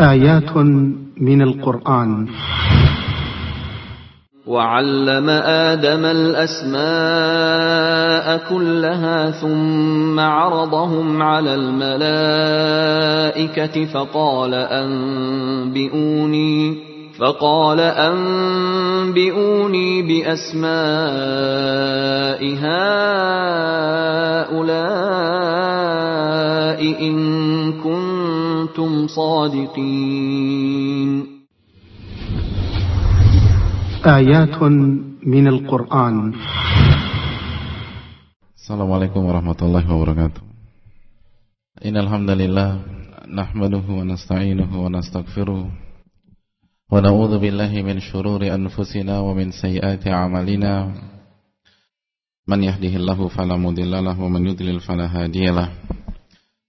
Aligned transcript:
آيات 0.00 0.56
من 1.20 1.42
القرآن. 1.42 2.26
وعلم 4.46 5.28
آدم 5.30 6.04
الأسماء 6.04 6.80
كلها 8.50 9.30
ثم 9.30 10.20
عرضهم 10.20 11.22
على 11.22 11.54
الملائكة 11.54 12.84
فقال 13.84 14.54
أنبئوني 14.54 16.10
فقال 17.18 17.80
أنبئوني 19.00 20.02
بأسماء 20.02 20.70
هؤلاء 22.64 23.60
إن 27.02 27.16
كنتم 27.72 28.09
صادقين. 29.06 31.26
آيات 34.06 34.62
من 35.26 35.48
القرآن. 35.48 36.34
السلام 38.56 38.92
عليكم 38.92 39.24
ورحمة 39.24 39.56
الله 39.62 39.94
وبركاته. 39.94 40.40
إن 41.84 41.96
الحمد 41.96 42.30
لله 42.30 42.82
نحمده 43.34 43.84
ونستعينه 43.88 44.84
ونستغفره 44.84 45.70
ونعوذ 46.92 47.38
بالله 47.38 47.82
من 47.82 48.00
شرور 48.00 48.54
أنفسنا 48.54 49.20
ومن 49.20 49.50
سيئات 49.50 50.08
أعمالنا. 50.08 50.94
من 52.48 52.64
يهده 52.64 52.96
الله 52.96 53.28
فلا 53.28 53.56
مضل 53.56 54.04
له 54.04 54.20
ومن 54.20 54.46
يضلل 54.46 54.80
فلا 54.80 55.06
هادي 55.06 55.46
له. 55.46 55.68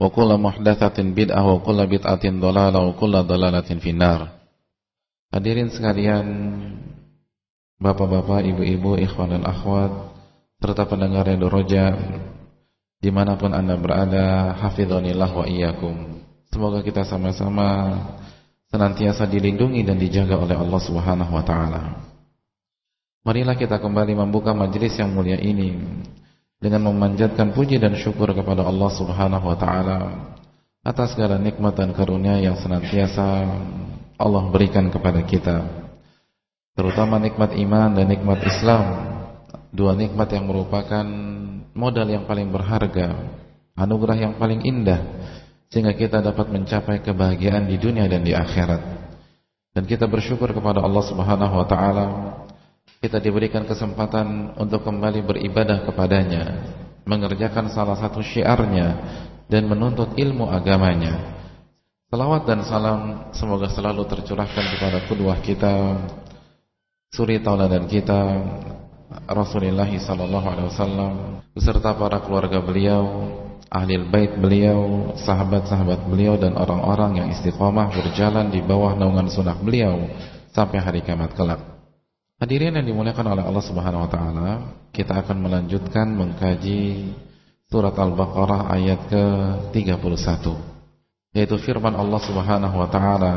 Wa 0.00 0.08
kullu 0.08 0.40
muhdatsatin 0.40 1.12
bid'ah 1.12 1.44
wa 1.44 1.60
kullu 1.60 1.84
bid'atin 1.84 2.40
dhalalah 2.40 2.80
wa 2.80 2.96
kullu 2.96 3.20
dhalalatin 3.20 3.84
finnar. 3.84 4.40
Hadirin 5.30 5.68
sekalian, 5.68 6.26
Bapak-bapak, 7.80 8.44
ibu-ibu, 8.44 9.00
ikhwan 9.00 9.32
dan 9.32 9.44
akhwat 9.48 9.88
serta 10.60 10.84
pendengar 10.84 11.24
yang 11.24 11.40
Roja 11.48 11.96
di 13.00 13.08
mana 13.08 13.40
pun 13.40 13.56
Anda 13.56 13.80
berada, 13.80 14.52
hafizanillah 14.60 15.30
wa 15.32 15.48
iyyakum. 15.48 16.20
Semoga 16.52 16.84
kita 16.84 17.08
sama-sama 17.08 17.96
senantiasa 18.68 19.24
dilindungi 19.24 19.80
dan 19.80 19.96
dijaga 19.96 20.36
oleh 20.36 20.60
Allah 20.60 20.80
Subhanahu 20.84 21.32
wa 21.32 21.40
taala. 21.40 21.82
Marilah 23.24 23.56
kita 23.56 23.80
kembali 23.80 24.12
membuka 24.12 24.52
majelis 24.52 24.92
yang 25.00 25.16
mulia 25.16 25.40
ini 25.40 25.72
dengan 26.60 26.92
memanjatkan 26.92 27.56
puji 27.56 27.80
dan 27.80 27.96
syukur 27.96 28.30
kepada 28.36 28.62
Allah 28.68 28.90
Subhanahu 28.92 29.48
wa 29.48 29.56
taala 29.56 29.98
atas 30.84 31.16
segala 31.16 31.40
nikmat 31.40 31.72
dan 31.72 31.96
karunia 31.96 32.36
yang 32.36 32.60
senantiasa 32.60 33.48
Allah 34.20 34.44
berikan 34.52 34.92
kepada 34.92 35.24
kita. 35.24 35.64
Terutama 36.76 37.16
nikmat 37.16 37.56
iman 37.56 37.96
dan 37.96 38.06
nikmat 38.08 38.40
Islam, 38.44 38.84
dua 39.72 39.96
nikmat 39.96 40.28
yang 40.32 40.44
merupakan 40.44 41.04
modal 41.72 42.08
yang 42.08 42.28
paling 42.28 42.52
berharga, 42.52 43.16
anugerah 43.76 44.16
yang 44.28 44.34
paling 44.36 44.60
indah 44.60 45.00
sehingga 45.72 45.96
kita 45.96 46.20
dapat 46.20 46.52
mencapai 46.52 47.00
kebahagiaan 47.00 47.64
di 47.64 47.80
dunia 47.80 48.04
dan 48.04 48.20
di 48.20 48.36
akhirat. 48.36 49.00
Dan 49.70 49.86
kita 49.86 50.10
bersyukur 50.10 50.50
kepada 50.50 50.82
Allah 50.82 51.04
Subhanahu 51.08 51.54
wa 51.62 51.66
taala 51.68 52.06
kita 53.00 53.16
diberikan 53.16 53.64
kesempatan 53.64 54.52
untuk 54.60 54.84
kembali 54.84 55.24
beribadah 55.24 55.88
kepadanya, 55.88 56.68
mengerjakan 57.08 57.72
salah 57.72 57.96
satu 57.96 58.20
syiarnya 58.20 58.88
dan 59.48 59.64
menuntut 59.64 60.12
ilmu 60.20 60.44
agamanya. 60.52 61.40
Salawat 62.12 62.44
dan 62.44 62.60
salam 62.68 63.00
semoga 63.32 63.72
selalu 63.72 64.04
tercurahkan 64.04 64.64
kepada 64.76 64.98
kedua 65.08 65.40
kita, 65.40 65.96
suri 67.08 67.40
tauladan 67.40 67.88
kita, 67.88 68.20
Rasulullah 69.32 69.88
sallallahu 69.88 70.46
alaihi 70.46 70.68
wasallam 70.68 71.12
beserta 71.56 71.96
para 71.96 72.20
keluarga 72.20 72.60
beliau, 72.60 73.32
ahli 73.72 73.96
bait 74.12 74.36
beliau, 74.36 75.10
sahabat-sahabat 75.16 76.04
beliau 76.04 76.36
dan 76.36 76.52
orang-orang 76.52 77.24
yang 77.24 77.28
istiqomah 77.32 77.96
berjalan 77.96 78.52
di 78.52 78.60
bawah 78.60 78.92
naungan 78.92 79.32
sunnah 79.32 79.56
beliau 79.56 80.04
sampai 80.52 80.84
hari 80.84 81.00
kiamat 81.00 81.32
kelak. 81.32 81.79
Hadirin 82.40 82.72
yang 82.72 82.88
dimuliakan 82.88 83.36
oleh 83.36 83.44
Allah 83.44 83.60
Subhanahu 83.60 84.08
wa 84.08 84.10
taala, 84.10 84.48
kita 84.96 85.12
akan 85.12 85.44
melanjutkan 85.44 86.08
mengkaji 86.08 87.12
surat 87.68 87.92
Al-Baqarah 87.92 88.72
ayat 88.72 89.12
ke-31 89.12 90.48
yaitu 91.36 91.54
firman 91.62 91.94
Allah 91.94 92.18
Subhanahu 92.18 92.74
wa 92.80 92.88
taala 92.90 93.32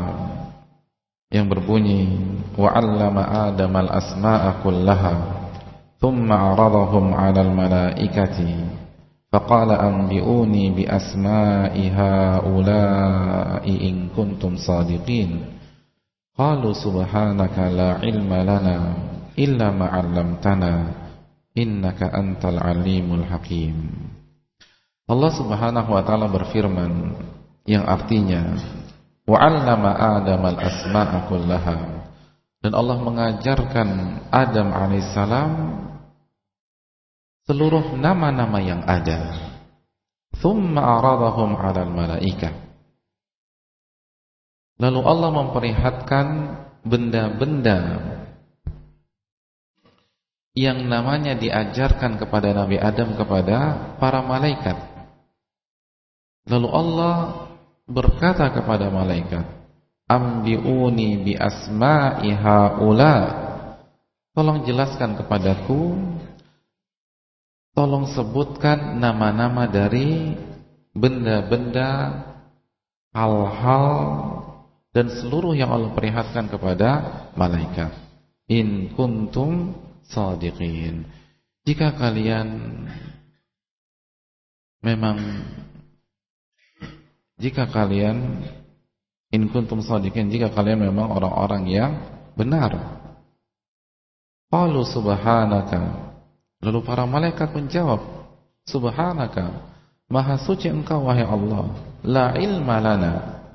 yang 1.30 1.46
berbunyi 1.46 2.16
wa 2.58 2.72
'allama 2.72 3.52
Adam 3.52 3.76
al-asma'a 3.76 4.64
kullaha 4.64 5.14
thumma 6.02 6.50
'aradahum 6.50 7.14
'alal 7.14 7.54
malaikati 7.54 8.66
faqala 9.30 9.84
anbi'uni 9.84 10.74
bi 10.74 10.88
asma'i 10.88 11.92
ha'ula'i 11.92 13.74
in 13.84 14.10
kuntum 14.10 14.58
sadiqin 14.58 15.53
Qalu 16.34 16.74
subhanaka 16.74 17.70
la 17.70 18.02
ilma 18.02 18.42
lana 18.42 18.76
illa 19.38 19.70
ma 19.70 19.86
'allamtana 19.86 20.72
innaka 21.54 22.10
antal 22.10 22.58
alimul 22.58 23.22
hakim. 23.22 23.86
Allah 25.06 25.30
Subhanahu 25.30 25.94
wa 25.94 26.02
taala 26.02 26.26
berfirman 26.26 27.14
yang 27.70 27.86
artinya 27.86 28.58
wa 29.30 29.38
'allama 29.38 29.94
Adam 29.94 30.42
al-asma'a 30.42 31.30
kullaha 31.30 32.02
dan 32.66 32.72
Allah 32.74 32.98
mengajarkan 32.98 33.88
Adam 34.34 34.74
alaihissalam 34.74 35.50
seluruh 37.46 37.94
nama-nama 37.94 38.58
yang 38.58 38.82
ada. 38.82 39.38
Thumma 40.42 40.98
aradahum 40.98 41.54
'alal 41.54 41.94
malaikah 41.94 42.63
Lalu 44.74 45.00
Allah 45.06 45.30
memperlihatkan 45.30 46.26
benda-benda 46.82 47.78
yang 50.54 50.86
namanya 50.86 51.34
diajarkan 51.34 52.18
kepada 52.18 52.54
Nabi 52.54 52.78
Adam 52.78 53.18
kepada 53.18 53.58
para 53.98 54.22
malaikat. 54.22 54.78
Lalu 56.46 56.68
Allah 56.70 57.14
berkata 57.90 58.50
kepada 58.54 58.90
malaikat, 58.90 59.46
"Ambiuni 60.06 61.22
bi 61.22 61.32
asma'i 61.34 62.30
haula." 62.34 63.42
Tolong 64.34 64.66
jelaskan 64.66 65.14
kepadaku, 65.14 65.94
tolong 67.70 68.10
sebutkan 68.10 68.98
nama-nama 68.98 69.70
dari 69.70 70.34
benda-benda 70.90 72.18
hal-hal 73.14 73.86
dan 74.94 75.10
seluruh 75.10 75.58
yang 75.58 75.74
Allah 75.74 75.90
perlihatkan 75.90 76.46
kepada 76.46 76.90
malaikat. 77.34 77.90
In 78.46 78.94
kuntum 78.94 79.74
sadiqin. 80.06 81.04
Jika 81.66 81.96
kalian 81.98 82.46
memang 84.84 85.16
jika 87.40 87.66
kalian 87.66 88.46
In 89.34 89.50
kuntum 89.50 89.82
shadiqin 89.82 90.30
jika 90.30 90.46
kalian 90.54 90.86
memang 90.86 91.10
orang-orang 91.10 91.66
yang 91.66 91.92
benar. 92.38 93.02
Qalu 94.46 94.86
subhanaka. 94.86 96.14
Lalu 96.62 96.78
para 96.86 97.02
malaikat 97.02 97.50
menjawab, 97.50 97.98
Subhanaka, 98.64 99.74
Maha 100.06 100.38
suci 100.38 100.70
Engkau 100.70 101.10
wahai 101.10 101.26
Allah. 101.26 101.66
La 102.06 102.38
ilma 102.38 102.78
lana. 102.78 103.12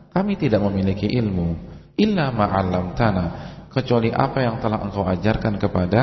Kami 0.09 0.33
tidak 0.35 0.61
memiliki 0.65 1.05
ilmu 1.05 1.53
illa 1.99 2.31
ma'allamtana 2.31 3.25
kecuali 3.69 4.09
apa 4.09 4.41
yang 4.41 4.57
telah 4.57 4.81
Engkau 4.81 5.05
ajarkan 5.05 5.61
kepada 5.61 6.01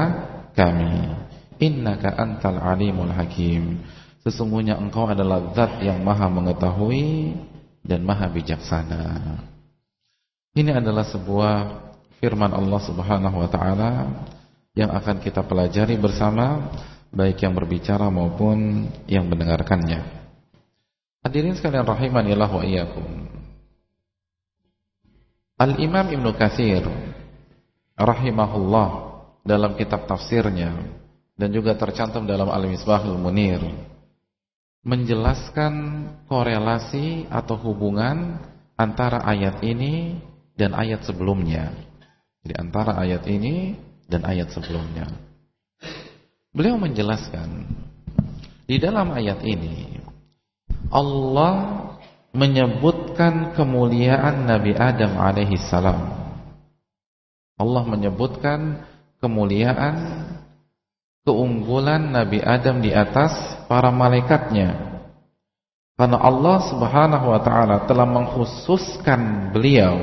kami. 0.54 1.26
Innaka 1.56 2.14
antal 2.14 2.60
alimul 2.60 3.10
hakim. 3.10 3.80
Sesungguhnya 4.22 4.76
Engkau 4.76 5.08
adalah 5.08 5.54
zat 5.56 5.80
yang 5.82 6.04
Maha 6.04 6.28
mengetahui 6.28 7.34
dan 7.82 8.04
Maha 8.04 8.28
bijaksana. 8.30 9.38
Ini 10.56 10.72
adalah 10.80 11.04
sebuah 11.04 11.54
firman 12.18 12.52
Allah 12.52 12.80
Subhanahu 12.80 13.36
wa 13.44 13.48
taala 13.48 13.92
yang 14.76 14.92
akan 14.92 15.20
kita 15.20 15.44
pelajari 15.44 15.96
bersama 15.96 16.72
baik 17.12 17.40
yang 17.44 17.56
berbicara 17.56 18.08
maupun 18.12 18.88
yang 19.08 19.24
mendengarkannya. 19.28 20.04
Hadirin 21.24 21.56
sekalian 21.56 21.88
rahimanillah 21.88 22.50
wa 22.50 22.62
iyyakum. 22.62 23.35
Al-Imam 25.56 26.12
Ibnu 26.12 26.36
Katsir 26.36 26.84
rahimahullah 27.96 28.88
dalam 29.40 29.72
kitab 29.80 30.04
tafsirnya 30.04 30.76
dan 31.32 31.48
juga 31.48 31.72
tercantum 31.80 32.28
dalam 32.28 32.52
Al-Misbahul 32.52 33.16
Munir 33.16 33.64
menjelaskan 34.84 35.72
korelasi 36.28 37.32
atau 37.32 37.56
hubungan 37.56 38.36
antara 38.76 39.24
ayat 39.24 39.64
ini 39.64 40.20
dan 40.60 40.76
ayat 40.76 41.08
sebelumnya. 41.08 41.72
Jadi 42.44 42.54
antara 42.60 43.00
ayat 43.00 43.24
ini 43.24 43.80
dan 44.12 44.28
ayat 44.28 44.52
sebelumnya. 44.52 45.08
Beliau 46.52 46.76
menjelaskan 46.76 47.64
di 48.68 48.76
dalam 48.76 49.08
ayat 49.08 49.40
ini 49.40 50.04
Allah 50.92 51.95
menyebutkan 52.36 53.56
kemuliaan 53.56 54.44
Nabi 54.44 54.76
Adam 54.76 55.16
alaihi 55.16 55.56
salam. 55.56 56.12
Allah 57.56 57.82
menyebutkan 57.88 58.84
kemuliaan 59.16 59.96
keunggulan 61.24 62.12
Nabi 62.12 62.44
Adam 62.44 62.84
di 62.84 62.92
atas 62.92 63.32
para 63.64 63.88
malaikatnya. 63.88 65.00
Karena 65.96 66.20
Allah 66.20 66.60
Subhanahu 66.68 67.26
wa 67.32 67.40
taala 67.40 67.88
telah 67.88 68.04
mengkhususkan 68.04 69.48
beliau 69.56 69.96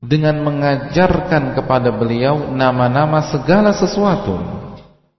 dengan 0.00 0.40
mengajarkan 0.40 1.52
kepada 1.52 1.92
beliau 1.92 2.48
nama-nama 2.48 3.28
segala 3.28 3.76
sesuatu 3.76 4.40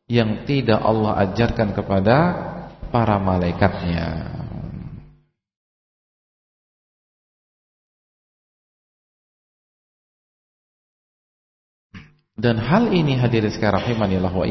yang 0.10 0.50
tidak 0.50 0.82
Allah 0.82 1.30
ajarkan 1.30 1.78
kepada 1.78 2.18
para 2.90 3.22
malaikatnya. 3.22 4.40
Dan 12.40 12.56
hal 12.56 12.96
ini 12.96 13.20
hadirin 13.20 13.52
sekalian 13.52 13.84
rahimanillah 13.84 14.32
wa 14.32 14.48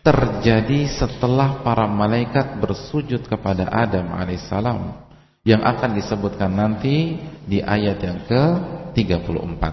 terjadi 0.00 0.88
setelah 0.88 1.60
para 1.60 1.84
malaikat 1.84 2.56
bersujud 2.56 3.28
kepada 3.28 3.68
Adam 3.68 4.16
alaihissalam 4.16 5.04
yang 5.44 5.60
akan 5.60 6.00
disebutkan 6.00 6.48
nanti 6.48 7.20
di 7.44 7.60
ayat 7.60 8.00
yang 8.00 8.24
ke-34. 8.24 9.64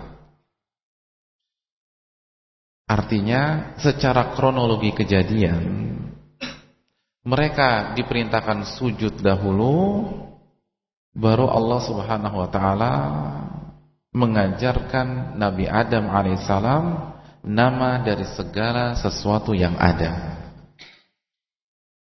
Artinya 2.88 3.42
secara 3.80 4.36
kronologi 4.36 4.92
kejadian 4.92 5.88
mereka 7.28 7.92
diperintahkan 7.96 8.80
sujud 8.80 9.20
dahulu 9.20 10.08
baru 11.12 11.52
Allah 11.52 11.80
Subhanahu 11.84 12.36
wa 12.40 12.48
taala 12.48 12.94
mengajarkan 14.18 15.38
Nabi 15.38 15.70
Adam 15.70 16.10
alaihissalam 16.10 17.14
nama 17.46 18.02
dari 18.02 18.26
segala 18.34 18.98
sesuatu 18.98 19.54
yang 19.54 19.78
ada. 19.78 20.42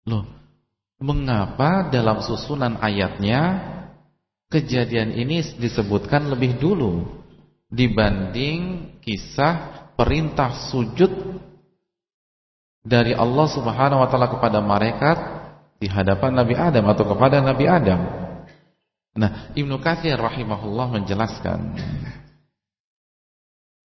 Loh, 0.10 0.40
Mengapa 1.00 1.88
dalam 1.88 2.20
susunan 2.20 2.76
ayatnya 2.84 3.64
kejadian 4.52 5.16
ini 5.16 5.40
disebutkan 5.56 6.28
lebih 6.28 6.60
dulu 6.60 7.08
dibanding 7.72 8.92
kisah 9.00 9.88
perintah 9.96 10.52
sujud 10.68 11.40
dari 12.84 13.16
Allah 13.16 13.48
Subhanahu 13.48 14.04
wa 14.04 14.12
taala 14.12 14.28
kepada 14.28 14.60
malaikat 14.60 15.18
di 15.80 15.88
hadapan 15.88 16.36
Nabi 16.36 16.60
Adam 16.60 16.84
atau 16.92 17.08
kepada 17.08 17.40
Nabi 17.40 17.64
Adam. 17.64 18.00
Nah, 19.20 19.52
Ibnu 19.52 19.84
Katsir 19.84 20.16
rahimahullah 20.16 20.96
menjelaskan 20.96 21.76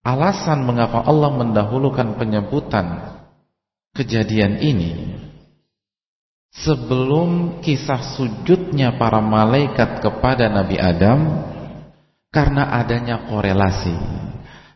alasan 0.05 0.69
mengapa 0.69 1.09
Allah 1.09 1.33
mendahulukan 1.33 2.21
penyebutan 2.21 3.17
kejadian 3.97 4.61
ini 4.61 5.17
sebelum 6.53 7.63
kisah 7.65 8.13
sujudnya 8.13 9.01
para 9.01 9.25
malaikat 9.25 10.05
kepada 10.05 10.53
Nabi 10.53 10.77
Adam 10.77 11.49
karena 12.29 12.69
adanya 12.85 13.25
korelasi 13.25 13.97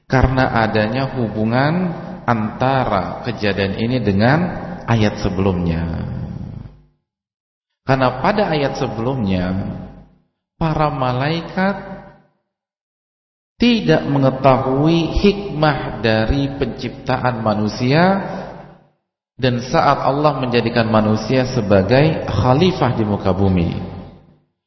karena 0.08 0.64
adanya 0.64 1.20
hubungan 1.20 1.92
antara 2.24 3.26
kejadian 3.28 3.76
ini 3.76 3.98
dengan 4.00 4.38
ayat 4.86 5.20
sebelumnya. 5.20 5.82
Karena 7.86 8.18
pada 8.18 8.50
ayat 8.50 8.78
sebelumnya 8.82 9.46
para 10.56 10.88
malaikat 10.88 11.76
tidak 13.56 14.04
mengetahui 14.04 15.16
hikmah 15.20 16.04
dari 16.04 16.52
penciptaan 16.60 17.40
manusia 17.40 18.04
dan 19.36 19.60
saat 19.64 20.00
Allah 20.04 20.40
menjadikan 20.40 20.88
manusia 20.88 21.44
sebagai 21.48 22.24
khalifah 22.28 22.92
di 22.96 23.04
muka 23.04 23.32
bumi. 23.32 23.96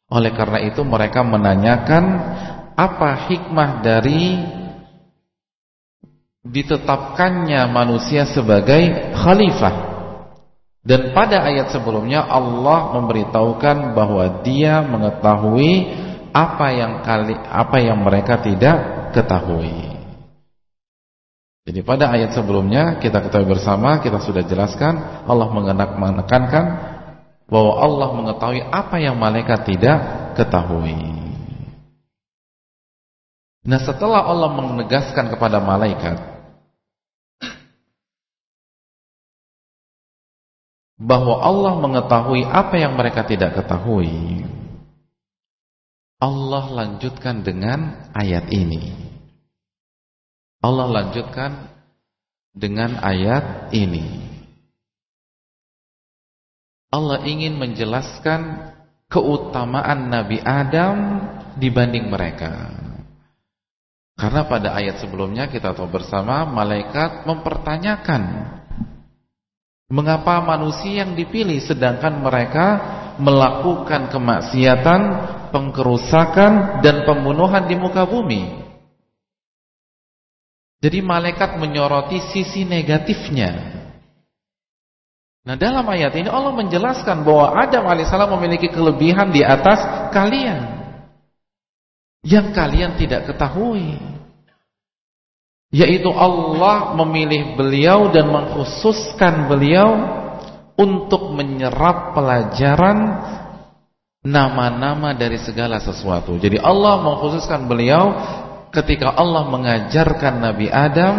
Oleh 0.10 0.34
karena 0.34 0.62
itu 0.66 0.82
mereka 0.82 1.22
menanyakan 1.22 2.06
apa 2.74 3.30
hikmah 3.30 3.86
dari 3.86 4.42
ditetapkannya 6.46 7.70
manusia 7.70 8.26
sebagai 8.26 9.14
khalifah. 9.14 9.89
Dan 10.80 11.12
pada 11.12 11.44
ayat 11.44 11.76
sebelumnya 11.76 12.24
Allah 12.24 12.96
memberitahukan 12.96 13.92
bahwa 13.92 14.42
Dia 14.48 14.80
mengetahui 14.88 15.72
apa 16.32 16.68
yang 16.72 16.94
kali 17.04 17.36
apa 17.36 17.78
yang 17.84 18.00
mereka 18.00 18.40
tidak 18.40 19.12
ketahui. 19.12 19.98
Jadi 21.68 21.86
pada 21.86 22.10
ayat 22.10 22.34
sebelumnya 22.34 22.98
kita 22.98 23.22
ketahui 23.22 23.46
bersama 23.46 24.02
kita 24.02 24.24
sudah 24.24 24.42
jelaskan 24.42 25.26
Allah 25.28 25.52
menekankan 25.54 26.66
bahwa 27.50 27.74
Allah 27.82 28.10
mengetahui 28.16 28.62
apa 28.70 28.96
yang 29.02 29.18
malaikat 29.18 29.66
tidak 29.68 29.98
ketahui. 30.38 30.98
Nah 33.66 33.82
setelah 33.84 34.24
Allah 34.24 34.50
menegaskan 34.56 35.30
kepada 35.34 35.60
malaikat 35.60 36.18
bahwa 41.00 41.40
Allah 41.40 41.80
mengetahui 41.80 42.44
apa 42.44 42.76
yang 42.76 43.00
mereka 43.00 43.24
tidak 43.24 43.56
ketahui, 43.56 44.44
Allah 46.20 46.66
lanjutkan 46.68 47.40
dengan 47.48 48.12
ayat 48.12 48.52
ini. 48.52 48.92
Allah 50.60 50.92
lanjutkan 50.92 51.72
dengan 52.52 53.00
ayat 53.00 53.72
ini. 53.72 54.28
Allah 56.92 57.24
ingin 57.24 57.56
menjelaskan 57.56 58.76
keutamaan 59.08 60.12
Nabi 60.12 60.44
Adam 60.44 61.24
dibanding 61.56 62.12
mereka. 62.12 62.76
Karena 64.20 64.44
pada 64.44 64.76
ayat 64.76 65.00
sebelumnya 65.00 65.48
kita 65.48 65.72
tahu 65.72 65.88
bersama 65.88 66.44
malaikat 66.44 67.24
mempertanyakan 67.24 68.59
mengapa 69.90 70.38
manusia 70.46 71.04
yang 71.04 71.18
dipilih 71.18 71.58
sedangkan 71.66 72.22
mereka 72.22 72.68
melakukan 73.20 74.08
kemaksiatan, 74.14 75.02
pengkerusakan 75.52 76.80
dan 76.80 77.04
pembunuhan 77.04 77.68
di 77.68 77.76
muka 77.76 78.06
bumi. 78.06 78.70
Jadi 80.80 81.04
malaikat 81.04 81.60
menyoroti 81.60 82.24
sisi 82.32 82.64
negatifnya. 82.64 83.76
Nah 85.44 85.56
dalam 85.60 85.84
ayat 85.84 86.16
ini 86.16 86.32
Allah 86.32 86.56
menjelaskan 86.56 87.28
bahwa 87.28 87.52
Adam 87.58 87.84
alaihissalam 87.84 88.32
memiliki 88.40 88.72
kelebihan 88.72 89.34
di 89.34 89.44
atas 89.44 89.84
kalian. 90.16 90.80
yang 92.20 92.52
kalian 92.52 93.00
tidak 93.00 93.32
ketahui. 93.32 93.96
Yaitu 95.70 96.10
Allah 96.10 96.98
memilih 96.98 97.54
beliau 97.54 98.10
dan 98.10 98.26
mengkhususkan 98.34 99.46
beliau 99.46 99.90
untuk 100.74 101.36
menyerap 101.38 102.18
pelajaran 102.18 102.98
nama-nama 104.26 105.14
dari 105.14 105.38
segala 105.38 105.78
sesuatu. 105.78 106.36
Jadi 106.42 106.58
Allah 106.58 106.98
mengkhususkan 107.06 107.70
beliau 107.70 108.18
ketika 108.74 109.14
Allah 109.14 109.46
mengajarkan 109.46 110.42
Nabi 110.42 110.74
Adam 110.74 111.16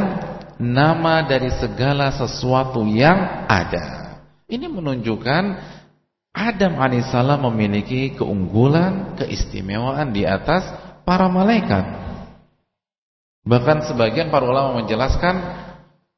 nama 0.58 1.22
dari 1.24 1.54
segala 1.56 2.10
sesuatu 2.10 2.82
yang 2.90 3.46
ada. 3.46 4.18
Ini 4.50 4.66
menunjukkan 4.66 5.42
Adam 6.30 6.78
alaihissalam 6.78 7.42
memiliki 7.50 8.14
keunggulan, 8.14 9.14
keistimewaan 9.18 10.10
di 10.14 10.22
atas 10.26 10.62
para 11.02 11.26
malaikat. 11.26 12.09
Bahkan 13.44 13.88
sebagian 13.88 14.28
para 14.28 14.44
ulama 14.44 14.84
menjelaskan 14.84 15.40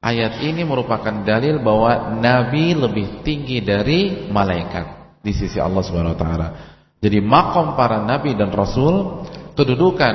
ayat 0.02 0.42
ini 0.42 0.66
merupakan 0.66 1.22
dalil 1.22 1.62
bahwa 1.62 2.18
nabi 2.18 2.74
lebih 2.74 3.22
tinggi 3.22 3.62
dari 3.62 4.26
malaikat 4.26 5.18
di 5.22 5.30
sisi 5.30 5.62
Allah 5.62 5.82
Subhanahu 5.86 6.18
wa 6.18 6.20
taala. 6.20 6.48
Jadi 6.98 7.18
makom 7.22 7.78
para 7.78 8.02
nabi 8.02 8.34
dan 8.34 8.50
rasul, 8.50 9.26
kedudukan 9.54 10.14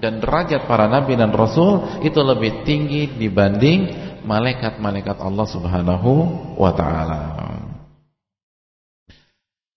dan 0.00 0.20
derajat 0.20 0.68
para 0.68 0.84
nabi 0.84 1.16
dan 1.16 1.32
rasul 1.32 2.00
itu 2.04 2.20
lebih 2.20 2.64
tinggi 2.68 3.08
dibanding 3.16 3.88
malaikat-malaikat 4.28 5.20
Allah 5.20 5.46
Subhanahu 5.48 6.12
wa 6.60 6.72
taala. 6.76 7.22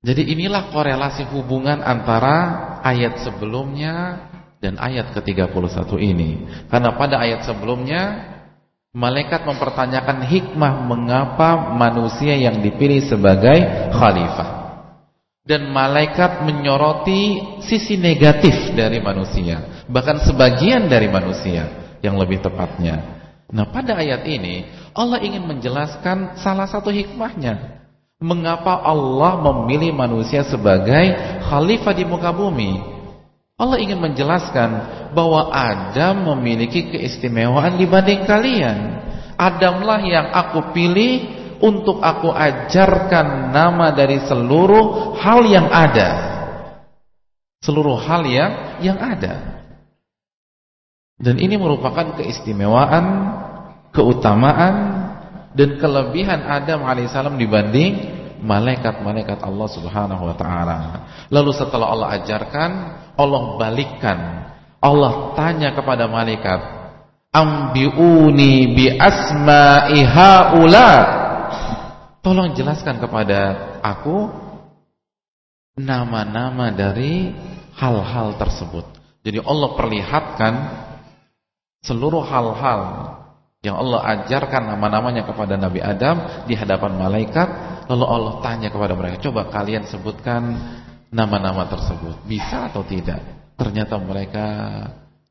Jadi 0.03 0.29
inilah 0.35 0.71
korelasi 0.71 1.27
hubungan 1.35 1.83
antara 1.83 2.79
ayat 2.85 3.23
sebelumnya 3.27 4.26
dan 4.57 4.77
ayat 4.81 5.13
ke-31 5.13 5.89
ini. 6.01 6.29
Karena 6.69 6.97
pada 6.97 7.21
ayat 7.21 7.45
sebelumnya 7.45 8.33
malaikat 8.97 9.45
mempertanyakan 9.45 10.25
hikmah 10.25 10.73
mengapa 10.89 11.77
manusia 11.77 12.33
yang 12.33 12.61
dipilih 12.61 13.05
sebagai 13.05 13.57
khalifah. 13.93 14.57
Dan 15.47 15.71
malaikat 15.71 16.43
menyoroti 16.43 17.39
sisi 17.63 17.95
negatif 17.95 18.75
dari 18.75 18.99
manusia, 18.99 19.87
bahkan 19.87 20.19
sebagian 20.19 20.91
dari 20.91 21.07
manusia 21.07 21.95
yang 22.03 22.19
lebih 22.19 22.43
tepatnya. 22.43 23.15
Nah, 23.47 23.63
pada 23.71 23.95
ayat 23.95 24.27
ini 24.27 24.67
Allah 24.91 25.23
ingin 25.23 25.47
menjelaskan 25.47 26.35
salah 26.43 26.67
satu 26.67 26.91
hikmahnya. 26.91 27.79
Mengapa 28.19 28.81
Allah 28.83 29.39
memilih 29.39 29.95
manusia 29.95 30.43
sebagai 30.43 31.15
khalifah 31.47 31.95
di 31.95 32.03
muka 32.03 32.33
bumi? 32.35 32.96
Allah 33.57 33.81
ingin 33.81 33.97
menjelaskan 33.97 34.69
bahwa 35.17 35.49
Adam 35.49 36.37
memiliki 36.37 36.93
keistimewaan 36.93 37.81
dibanding 37.81 38.29
kalian. 38.29 39.01
Adamlah 39.33 40.01
yang 40.05 40.29
aku 40.29 40.77
pilih 40.77 41.25
untuk 41.57 41.97
aku 41.97 42.29
ajarkan 42.29 43.49
nama 43.49 43.89
dari 43.97 44.21
seluruh 44.29 45.17
hal 45.17 45.41
yang 45.49 45.65
ada. 45.73 46.09
Seluruh 47.65 47.97
hal 47.97 48.29
yang 48.29 48.51
yang 48.77 48.97
ada. 49.01 49.65
Dan 51.17 51.41
ini 51.41 51.57
merupakan 51.57 52.13
keistimewaan, 52.13 53.05
keutamaan 53.89 54.75
dan 55.57 55.81
kelebihan 55.81 56.45
Adam 56.45 56.85
alaihissalam 56.85 57.41
dibanding 57.41 58.16
malaikat-malaikat 58.41 59.41
Allah 59.41 59.67
Subhanahu 59.71 60.23
wa 60.29 60.35
taala. 60.37 60.77
Lalu 61.29 61.51
setelah 61.53 61.91
Allah 61.91 62.09
ajarkan, 62.21 62.71
Allah 63.17 63.41
balikkan. 63.57 64.19
Allah 64.77 65.33
tanya 65.33 65.73
kepada 65.73 66.05
malaikat, 66.05 66.59
"Ambiuni 67.33 68.77
bi 68.77 68.85
asma'i 68.93 70.05
haula." 70.05 70.91
Tolong 72.21 72.53
jelaskan 72.53 73.01
kepada 73.01 73.79
aku 73.81 74.29
nama-nama 75.77 76.73
dari 76.73 77.31
hal-hal 77.77 78.35
tersebut. 78.41 78.85
Jadi 79.21 79.37
Allah 79.45 79.69
perlihatkan 79.77 80.53
seluruh 81.85 82.25
hal-hal 82.25 82.81
yang 83.65 83.77
Allah 83.77 84.05
ajarkan 84.17 84.75
nama-namanya 84.75 85.25
kepada 85.25 85.57
Nabi 85.57 85.81
Adam 85.81 86.45
di 86.45 86.53
hadapan 86.53 86.93
malaikat 86.97 87.47
Lalu 87.87 88.05
Allah 88.05 88.33
tanya 88.43 88.67
kepada 88.67 88.93
mereka, 88.99 89.23
coba 89.23 89.47
kalian 89.47 89.87
sebutkan 89.87 90.43
nama-nama 91.07 91.67
tersebut. 91.71 92.27
Bisa 92.27 92.67
atau 92.67 92.83
tidak? 92.83 93.23
Ternyata 93.55 93.95
mereka 93.97 94.47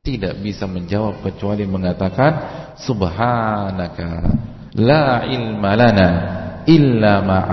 tidak 0.00 0.38
bisa 0.40 0.64
menjawab 0.64 1.20
kecuali 1.20 1.66
mengatakan 1.66 2.32
subhanaka 2.80 4.08
la 4.78 5.26
ilma 5.26 5.72
lana 5.74 6.10
illa 6.66 7.22
ma 7.22 7.44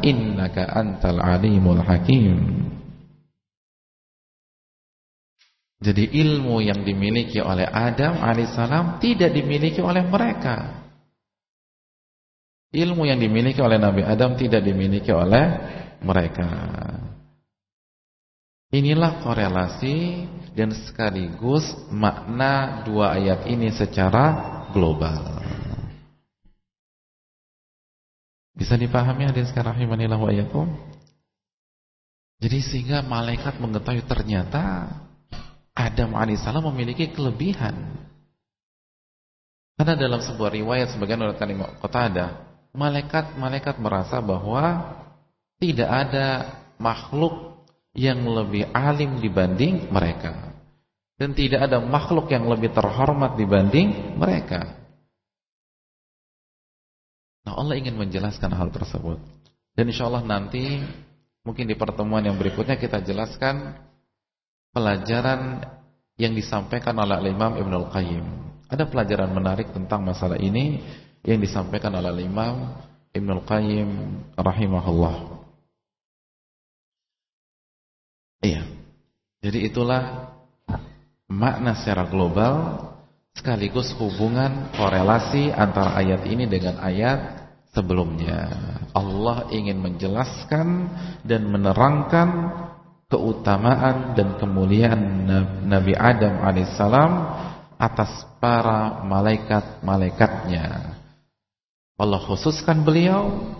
innaka 0.00 0.62
antal 0.70 1.20
alimul 1.20 1.80
hakim. 1.84 2.36
Jadi 5.80 6.12
ilmu 6.12 6.60
yang 6.60 6.84
dimiliki 6.84 7.40
oleh 7.40 7.64
Adam 7.64 8.20
alaihissalam 8.20 9.00
tidak 9.00 9.32
dimiliki 9.32 9.80
oleh 9.80 10.04
mereka. 10.04 10.79
Ilmu 12.70 13.02
yang 13.02 13.18
dimiliki 13.18 13.58
oleh 13.58 13.82
Nabi 13.82 14.06
Adam 14.06 14.38
tidak 14.38 14.62
dimiliki 14.62 15.10
oleh 15.10 15.58
mereka. 16.06 16.46
Inilah 18.70 19.18
korelasi 19.26 20.22
dan 20.54 20.70
sekaligus 20.70 21.66
makna 21.90 22.86
dua 22.86 23.18
ayat 23.18 23.42
ini 23.50 23.74
secara 23.74 24.38
global. 24.70 25.42
Bisa 28.54 28.78
dipahami 28.78 29.26
hadirin 29.26 29.50
sekalian 29.50 29.74
rahimanillah 29.74 30.20
wa? 30.22 30.30
Jadi 32.38 32.58
sehingga 32.62 33.02
malaikat 33.02 33.58
mengetahui 33.58 34.06
ternyata 34.06 34.94
Adam 35.74 36.14
alaihissalam 36.14 36.70
memiliki 36.70 37.10
kelebihan. 37.10 37.74
Karena 39.74 39.98
dalam 39.98 40.22
sebuah 40.22 40.54
riwayat 40.54 40.94
sebagian 40.94 41.18
kata 41.34 41.50
Qatadah 41.82 42.49
malaikat-malaikat 42.70 43.76
merasa 43.82 44.22
bahwa 44.22 44.94
tidak 45.58 45.90
ada 45.90 46.26
makhluk 46.80 47.66
yang 47.92 48.22
lebih 48.22 48.70
alim 48.70 49.18
dibanding 49.18 49.90
mereka 49.90 50.54
dan 51.20 51.36
tidak 51.36 51.68
ada 51.68 51.82
makhluk 51.82 52.30
yang 52.32 52.48
lebih 52.48 52.72
terhormat 52.72 53.36
dibanding 53.36 54.16
mereka. 54.16 54.78
Nah 57.44 57.58
Allah 57.60 57.76
ingin 57.76 57.98
menjelaskan 57.98 58.54
hal 58.54 58.72
tersebut 58.72 59.20
dan 59.74 59.84
insya 59.90 60.08
Allah 60.08 60.24
nanti 60.24 60.80
mungkin 61.44 61.68
di 61.68 61.76
pertemuan 61.76 62.24
yang 62.24 62.38
berikutnya 62.40 62.78
kita 62.78 63.02
jelaskan 63.04 63.74
pelajaran 64.70 65.66
yang 66.16 66.32
disampaikan 66.32 66.94
oleh 67.00 67.32
Imam 67.32 67.56
Ibn 67.58 67.72
Al-Qayyim. 67.84 68.26
Ada 68.70 68.86
pelajaran 68.86 69.34
menarik 69.34 69.74
tentang 69.74 70.06
masalah 70.06 70.38
ini 70.38 70.78
yang 71.24 71.40
disampaikan 71.40 71.92
oleh 71.92 72.24
Imam 72.24 72.80
Ibnu 73.10 73.42
Qayyim 73.44 73.90
rahimahullah. 74.38 75.16
Iya. 78.40 78.62
Jadi 79.40 79.68
itulah 79.68 80.32
makna 81.28 81.76
secara 81.76 82.08
global 82.08 82.86
sekaligus 83.36 83.92
hubungan 83.96 84.72
korelasi 84.76 85.52
antara 85.52 85.96
ayat 85.96 86.24
ini 86.28 86.48
dengan 86.48 86.80
ayat 86.80 87.50
sebelumnya. 87.72 88.48
Allah 88.96 89.48
ingin 89.52 89.80
menjelaskan 89.80 90.88
dan 91.24 91.46
menerangkan 91.46 92.28
keutamaan 93.10 94.14
dan 94.14 94.38
kemuliaan 94.38 95.26
Nabi 95.66 95.94
Adam 95.98 96.42
alaihissalam 96.46 97.12
atas 97.80 98.28
para 98.38 99.02
malaikat-malaikatnya 99.08 100.99
Allah 102.00 102.20
khususkan 102.24 102.80
beliau. 102.80 103.52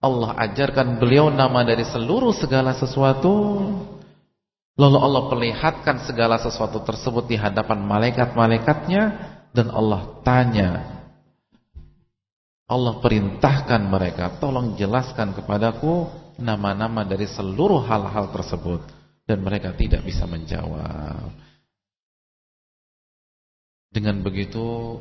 Allah 0.00 0.36
ajarkan 0.36 1.00
beliau 1.00 1.32
nama 1.32 1.64
dari 1.64 1.84
seluruh 1.84 2.36
segala 2.36 2.76
sesuatu. 2.76 3.56
Lalu 4.76 4.98
Allah 5.00 5.22
perlihatkan 5.28 6.04
segala 6.04 6.36
sesuatu 6.40 6.84
tersebut 6.84 7.24
di 7.24 7.40
hadapan 7.40 7.80
malaikat-malaikatnya. 7.84 9.32
Dan 9.56 9.72
Allah 9.72 10.20
tanya. 10.22 10.70
Allah 12.70 13.02
perintahkan 13.02 13.82
mereka 13.82 14.38
Tolong 14.38 14.78
jelaskan 14.78 15.34
kepadaku 15.34 16.06
Nama-nama 16.38 17.02
dari 17.02 17.26
seluruh 17.26 17.84
hal-hal 17.84 18.32
tersebut. 18.32 18.80
Dan 19.24 19.40
mereka 19.40 19.72
tidak 19.76 20.04
bisa 20.04 20.24
menjawab. 20.28 21.32
Dengan 23.90 24.22
begitu 24.24 24.96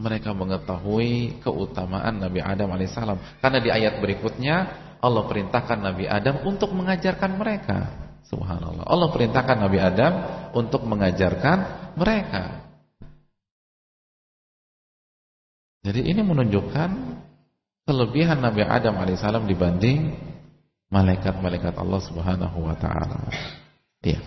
mereka 0.00 0.32
mengetahui 0.32 1.44
keutamaan 1.44 2.16
Nabi 2.16 2.40
Adam 2.40 2.72
alaihissalam. 2.72 3.20
Karena 3.44 3.58
di 3.60 3.68
ayat 3.68 4.00
berikutnya 4.00 4.56
Allah 5.04 5.28
perintahkan 5.28 5.78
Nabi 5.78 6.08
Adam 6.08 6.40
untuk 6.48 6.72
mengajarkan 6.72 7.36
mereka 7.36 8.08
Subhanallah. 8.30 8.86
Allah 8.86 9.10
perintahkan 9.10 9.58
Nabi 9.58 9.78
Adam 9.82 10.12
untuk 10.54 10.86
mengajarkan 10.86 11.90
mereka. 11.98 12.62
Jadi 15.82 16.06
ini 16.06 16.22
menunjukkan 16.22 16.90
kelebihan 17.90 18.38
Nabi 18.38 18.62
Adam 18.62 19.02
alaihissalam 19.02 19.50
dibanding 19.50 20.14
malaikat-malaikat 20.94 21.74
Allah 21.74 22.00
Subhanahu 22.06 22.70
wa 22.70 22.78
taala. 22.78 23.34
Iya. 24.06 24.22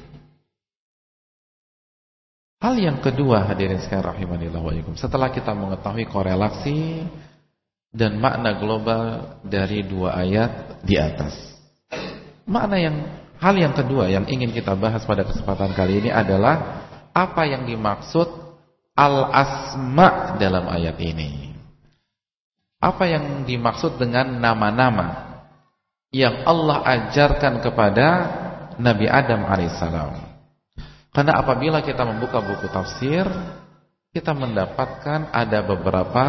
Hal 2.64 2.80
yang 2.80 3.04
kedua 3.04 3.44
hadirin 3.44 3.76
sekalian 3.84 4.08
rahimanillah 4.08 4.64
wa 4.64 4.72
Setelah 4.96 5.36
kita 5.36 5.52
mengetahui 5.52 6.08
korelasi 6.08 7.04
dan 7.92 8.16
makna 8.24 8.56
global 8.56 9.36
dari 9.44 9.84
dua 9.84 10.16
ayat 10.16 10.80
di 10.80 10.96
atas. 10.96 11.36
Makna 12.48 12.80
yang 12.80 12.96
hal 13.36 13.56
yang 13.60 13.76
kedua 13.76 14.08
yang 14.08 14.24
ingin 14.32 14.56
kita 14.56 14.80
bahas 14.80 15.04
pada 15.04 15.28
kesempatan 15.28 15.76
kali 15.76 16.08
ini 16.08 16.10
adalah 16.10 16.88
apa 17.12 17.44
yang 17.44 17.68
dimaksud 17.68 18.32
al-asma 18.96 20.40
dalam 20.40 20.64
ayat 20.72 20.96
ini. 21.04 21.52
Apa 22.80 23.12
yang 23.12 23.44
dimaksud 23.44 24.00
dengan 24.00 24.40
nama-nama 24.40 25.36
yang 26.16 26.48
Allah 26.48 26.80
ajarkan 26.80 27.60
kepada 27.60 28.08
Nabi 28.80 29.12
Adam 29.12 29.44
alaihissalam. 29.52 30.33
Karena 31.14 31.38
apabila 31.38 31.86
kita 31.86 32.02
membuka 32.10 32.42
buku 32.42 32.66
tafsir, 32.74 33.30
kita 34.10 34.34
mendapatkan 34.34 35.30
ada 35.30 35.62
beberapa 35.62 36.26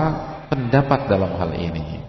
pendapat 0.53 1.09
dalam 1.09 1.33
hal 1.41 1.57
ini. 1.57 2.05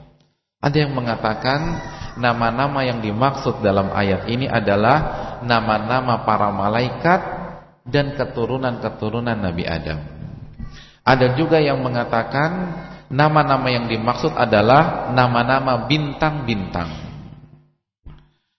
Ada 0.59 0.83
yang 0.83 0.91
mengatakan 0.91 1.79
nama-nama 2.19 2.83
yang 2.83 2.99
dimaksud 2.99 3.63
dalam 3.63 3.95
ayat 3.95 4.27
ini 4.27 4.51
adalah 4.51 4.97
nama-nama 5.43 6.27
para 6.27 6.51
malaikat 6.51 7.21
dan 7.87 8.11
keturunan-keturunan 8.19 9.39
Nabi 9.39 9.63
Adam. 9.63 9.99
Ada 11.05 11.37
juga 11.37 11.63
yang 11.63 11.79
mengatakan 11.79 12.75
nama-nama 13.07 13.71
yang 13.71 13.87
dimaksud 13.87 14.35
adalah 14.35 15.13
nama-nama 15.15 15.87
bintang-bintang. 15.87 16.91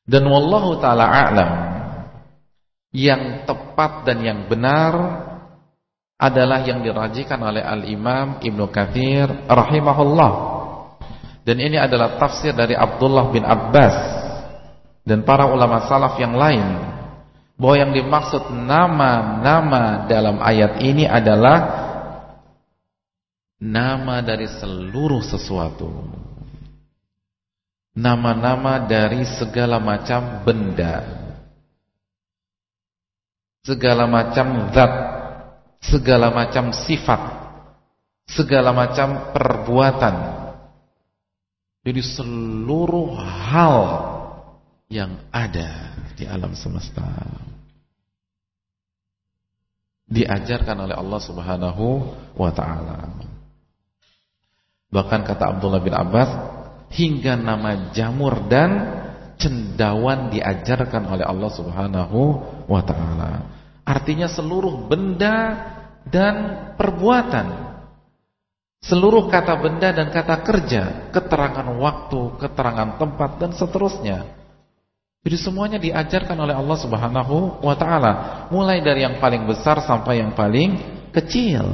Dan 0.06 0.24
wallahu 0.30 0.78
taala 0.78 1.04
a'lam 1.10 1.75
yang 2.96 3.44
tepat 3.44 4.08
dan 4.08 4.24
yang 4.24 4.40
benar 4.48 4.94
adalah 6.16 6.64
yang 6.64 6.80
dirajikan 6.80 7.36
oleh 7.44 7.60
Al-Imam 7.60 8.40
Ibnu 8.40 8.72
Katsir 8.72 9.28
rahimahullah. 9.44 10.32
Dan 11.44 11.60
ini 11.60 11.76
adalah 11.76 12.16
tafsir 12.16 12.56
dari 12.56 12.72
Abdullah 12.72 13.28
bin 13.28 13.44
Abbas 13.44 13.96
dan 15.04 15.22
para 15.22 15.44
ulama 15.46 15.84
salaf 15.84 16.16
yang 16.16 16.34
lain 16.34 16.64
bahwa 17.60 17.76
yang 17.76 17.92
dimaksud 17.92 18.50
nama-nama 18.50 20.08
dalam 20.08 20.40
ayat 20.40 20.80
ini 20.80 21.04
adalah 21.04 21.84
nama 23.60 24.24
dari 24.24 24.48
seluruh 24.48 25.20
sesuatu. 25.20 25.92
Nama-nama 27.96 28.82
dari 28.82 29.24
segala 29.24 29.80
macam 29.80 30.44
benda. 30.44 31.25
Segala 33.66 34.06
macam 34.06 34.70
zat 34.70 35.16
segala 35.86 36.34
macam 36.34 36.74
sifat, 36.74 37.22
segala 38.26 38.74
macam 38.74 39.30
perbuatan. 39.30 40.14
Jadi 41.86 42.02
seluruh 42.02 43.14
hal 43.22 43.78
yang 44.90 45.22
ada 45.30 45.94
di 46.18 46.26
alam 46.26 46.54
semesta 46.58 47.06
diajarkan 50.06 50.86
oleh 50.86 50.94
Allah 50.94 51.20
Subhanahu 51.22 51.86
wa 52.38 52.50
taala. 52.54 53.10
Bahkan 54.90 55.20
kata 55.26 55.58
Abdullah 55.58 55.82
bin 55.82 55.94
Abbas, 55.94 56.30
hingga 56.94 57.34
nama 57.34 57.90
jamur 57.90 58.46
dan 58.46 59.02
cendawan 59.34 60.30
diajarkan 60.30 61.10
oleh 61.10 61.26
Allah 61.26 61.50
Subhanahu 61.50 62.18
wa 62.70 62.82
taala. 62.86 63.55
Artinya 63.86 64.26
seluruh 64.26 64.90
benda 64.90 65.54
dan 66.10 66.34
perbuatan. 66.74 67.70
Seluruh 68.82 69.30
kata 69.30 69.54
benda 69.62 69.94
dan 69.94 70.10
kata 70.10 70.42
kerja, 70.42 70.82
keterangan 71.14 71.66
waktu, 71.78 72.34
keterangan 72.42 72.98
tempat 72.98 73.30
dan 73.38 73.50
seterusnya. 73.54 74.26
Jadi 75.26 75.36
semuanya 75.38 75.78
diajarkan 75.78 76.38
oleh 76.38 76.54
Allah 76.54 76.78
Subhanahu 76.78 77.62
wa 77.62 77.74
taala, 77.78 78.12
mulai 78.50 78.78
dari 78.82 79.02
yang 79.02 79.18
paling 79.18 79.42
besar 79.46 79.82
sampai 79.82 80.22
yang 80.22 80.34
paling 80.34 80.78
kecil. 81.10 81.66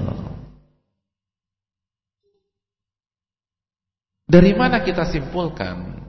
Dari 4.25 4.57
mana 4.57 4.81
kita 4.81 5.05
simpulkan? 5.05 6.01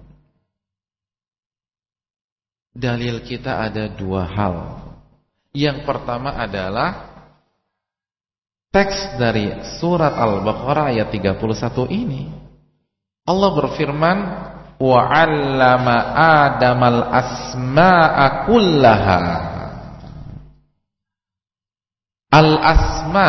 Dalil 2.72 3.20
kita 3.28 3.60
ada 3.60 3.92
dua 3.92 4.24
hal. 4.24 4.83
Yang 5.54 5.86
pertama 5.86 6.34
adalah 6.34 7.14
teks 8.74 9.22
dari 9.22 9.54
surat 9.78 10.18
Al-Baqarah 10.18 10.90
ayat 10.90 11.14
31 11.14 11.94
ini. 11.94 12.26
Allah 13.30 13.50
berfirman, 13.54 14.18
"Wa 14.82 15.00
'allama 15.14 15.98
Adamal 16.50 17.06
asma'a 17.06 18.50
kullaha." 18.50 19.22
Al-asma 22.34 23.28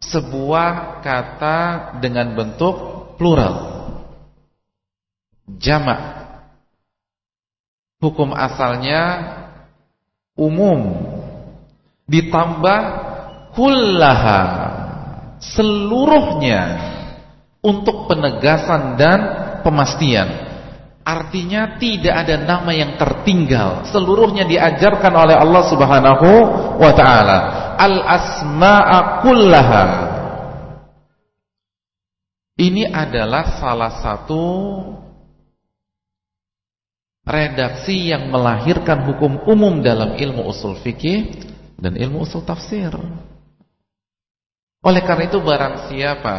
sebuah 0.00 1.04
kata 1.04 1.58
dengan 2.00 2.32
bentuk 2.32 2.74
plural. 3.20 3.84
Jamak. 5.60 6.00
Hukum 8.00 8.32
asalnya 8.32 9.02
umum 10.38 11.17
ditambah 12.08 12.80
kullaha 13.52 14.42
seluruhnya 15.38 16.62
untuk 17.62 18.08
penegasan 18.10 18.96
dan 18.96 19.20
pemastian. 19.60 20.48
Artinya 21.08 21.80
tidak 21.80 22.14
ada 22.26 22.36
nama 22.44 22.68
yang 22.68 23.00
tertinggal. 23.00 23.88
Seluruhnya 23.88 24.44
diajarkan 24.44 25.12
oleh 25.16 25.36
Allah 25.40 25.62
Subhanahu 25.64 26.28
wa 26.76 26.92
taala. 26.92 27.38
Al 27.80 27.96
asma'a 28.04 28.98
kullaha. 29.24 29.84
Ini 32.58 32.90
adalah 32.92 33.56
salah 33.56 34.02
satu 34.02 34.44
redaksi 37.24 38.12
yang 38.12 38.28
melahirkan 38.28 39.06
hukum 39.08 39.46
umum 39.48 39.80
dalam 39.80 40.18
ilmu 40.18 40.44
usul 40.48 40.76
fikih 40.80 41.28
dan 41.78 41.94
ilmu 41.94 42.26
usul 42.26 42.42
tafsir. 42.42 42.90
Oleh 44.82 45.02
karena 45.02 45.24
itu 45.30 45.38
barang 45.38 45.90
siapa 45.90 46.36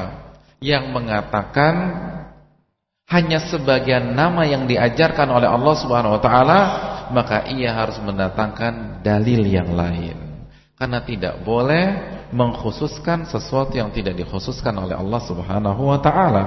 yang 0.59 0.91
mengatakan 0.91 1.75
hanya 3.09 3.41
sebagian 3.41 4.13
nama 4.13 4.45
yang 4.45 4.69
diajarkan 4.69 5.27
oleh 5.33 5.49
Allah 5.49 5.75
Subhanahu 5.79 6.19
wa 6.19 6.21
taala, 6.21 6.59
maka 7.09 7.49
ia 7.49 7.73
harus 7.73 7.97
mendatangkan 7.99 9.01
dalil 9.01 9.41
yang 9.43 9.73
lain. 9.73 10.45
Karena 10.77 11.03
tidak 11.03 11.43
boleh 11.43 12.15
mengkhususkan 12.31 13.27
sesuatu 13.27 13.75
yang 13.75 13.91
tidak 13.91 14.15
dikhususkan 14.15 14.71
oleh 14.77 14.95
Allah 14.95 15.19
Subhanahu 15.25 15.81
wa 15.89 15.99
taala. 15.99 16.45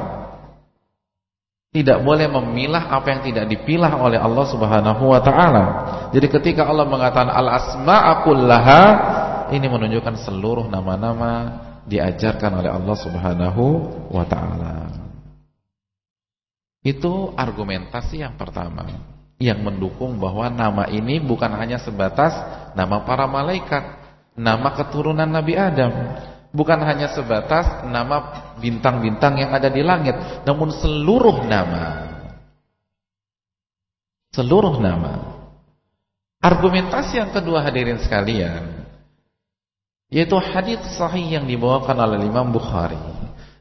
Tidak 1.72 2.04
boleh 2.04 2.28
memilah 2.28 2.92
apa 2.92 3.16
yang 3.16 3.20
tidak 3.24 3.48
dipilah 3.48 3.96
oleh 3.96 4.20
Allah 4.20 4.44
Subhanahu 4.44 5.08
wa 5.08 5.20
taala. 5.24 5.64
Jadi 6.12 6.28
ketika 6.28 6.68
Allah 6.68 6.84
mengatakan 6.84 7.32
al-asma'u 7.32 8.28
kullaha, 8.28 8.82
ini 9.56 9.72
menunjukkan 9.72 10.20
seluruh 10.20 10.68
nama-nama 10.68 11.64
diajarkan 11.88 12.60
oleh 12.60 12.68
Allah 12.68 12.96
Subhanahu 13.00 13.64
wa 14.12 14.24
taala. 14.28 14.92
Itu 16.84 17.32
argumentasi 17.40 18.20
yang 18.20 18.36
pertama 18.36 18.84
yang 19.40 19.64
mendukung 19.64 20.20
bahwa 20.20 20.52
nama 20.52 20.84
ini 20.92 21.24
bukan 21.24 21.56
hanya 21.56 21.80
sebatas 21.80 22.36
nama 22.76 23.00
para 23.08 23.24
malaikat, 23.24 23.96
nama 24.36 24.76
keturunan 24.76 25.26
Nabi 25.26 25.56
Adam, 25.56 26.20
bukan 26.52 26.78
hanya 26.84 27.08
sebatas 27.16 27.64
nama 27.88 28.51
bintang-bintang 28.62 29.42
yang 29.42 29.50
ada 29.50 29.66
di 29.66 29.82
langit, 29.82 30.14
namun 30.46 30.70
seluruh 30.70 31.42
nama. 31.50 32.06
Seluruh 34.30 34.78
nama. 34.78 35.42
Argumentasi 36.38 37.18
yang 37.18 37.30
kedua 37.34 37.62
hadirin 37.62 37.98
sekalian, 37.98 38.86
yaitu 40.10 40.38
hadis 40.38 40.78
sahih 40.94 41.40
yang 41.40 41.44
dibawakan 41.48 41.98
oleh 41.98 42.22
Imam 42.22 42.54
Bukhari. 42.54 42.98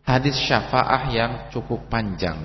Hadis 0.01 0.37
syafaah 0.45 1.13
yang 1.13 1.31
cukup 1.53 1.85
panjang. 1.87 2.37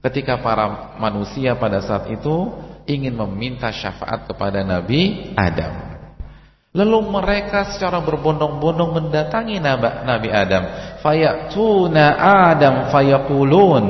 Ketika 0.00 0.40
para 0.40 0.96
manusia 1.00 1.56
pada 1.56 1.80
saat 1.80 2.12
itu 2.12 2.52
ingin 2.84 3.16
meminta 3.16 3.72
syafaat 3.72 4.28
kepada 4.28 4.60
Nabi 4.60 5.32
Adam. 5.36 5.93
Lalu 6.74 7.06
mereka 7.06 7.70
secara 7.70 8.02
berbondong-bondong 8.02 8.98
mendatangi 8.98 9.62
Nabi 9.62 10.26
Adam. 10.26 10.66
Fayatuna 11.06 12.18
Adam 12.50 12.90
fayaqulun. 12.90 13.84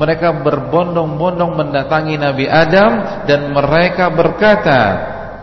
Mereka 0.00 0.40
berbondong-bondong 0.40 1.52
mendatangi 1.52 2.16
Nabi 2.16 2.48
Adam 2.48 3.20
dan 3.28 3.52
mereka 3.52 4.08
berkata, 4.08 4.80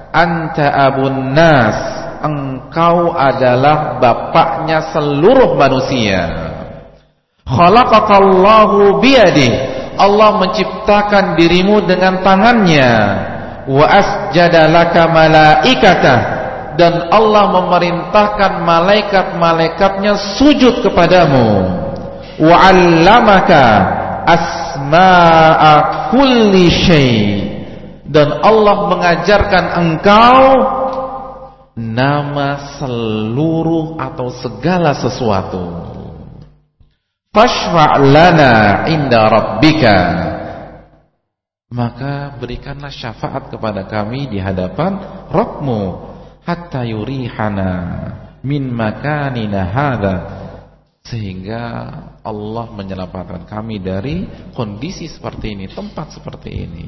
"Anta 0.10 0.74
abun 0.90 1.30
nas." 1.30 1.78
Engkau 2.26 3.14
adalah 3.14 4.02
bapaknya 4.02 4.90
seluruh 4.90 5.62
manusia. 5.62 6.26
Khalaqakallahu 7.46 8.98
biyadih. 8.98 9.54
Allah 9.94 10.42
menciptakan 10.42 11.38
dirimu 11.38 11.86
dengan 11.86 12.26
tangannya. 12.26 12.92
Wa 13.70 13.86
asjadalaka 13.86 15.06
malaikatah 15.06 16.39
dan 16.80 17.12
Allah 17.12 17.52
memerintahkan 17.60 18.64
malaikat-malaikatnya 18.64 20.40
sujud 20.40 20.80
kepadamu. 20.80 21.68
Wa 22.40 22.56
'allamaka 22.56 23.64
asma'a 24.24 25.74
kulli 26.16 26.72
syai. 26.72 27.20
Dan 28.08 28.40
Allah 28.40 28.88
mengajarkan 28.96 29.66
engkau 29.76 30.40
nama 31.76 32.80
seluruh 32.80 34.00
atau 34.00 34.32
segala 34.40 34.96
sesuatu. 34.96 35.64
Fashfa' 37.36 38.00
lana 38.08 38.88
inda 38.88 39.28
rabbika. 39.28 40.00
Maka 41.70 42.34
berikanlah 42.42 42.90
syafaat 42.90 43.54
kepada 43.54 43.86
kami 43.86 44.26
di 44.26 44.42
hadapan 44.42 44.98
Rabbmu 45.30 46.09
hatta 46.50 46.82
yurihana 46.82 47.70
min 48.42 48.74
makanina 48.74 49.70
hadha 49.70 50.16
sehingga 51.06 51.62
Allah 52.26 52.66
menyelamatkan 52.74 53.46
kami 53.46 53.82
dari 53.82 54.26
kondisi 54.54 55.06
seperti 55.10 55.54
ini, 55.58 55.66
tempat 55.70 56.14
seperti 56.14 56.50
ini. 56.50 56.88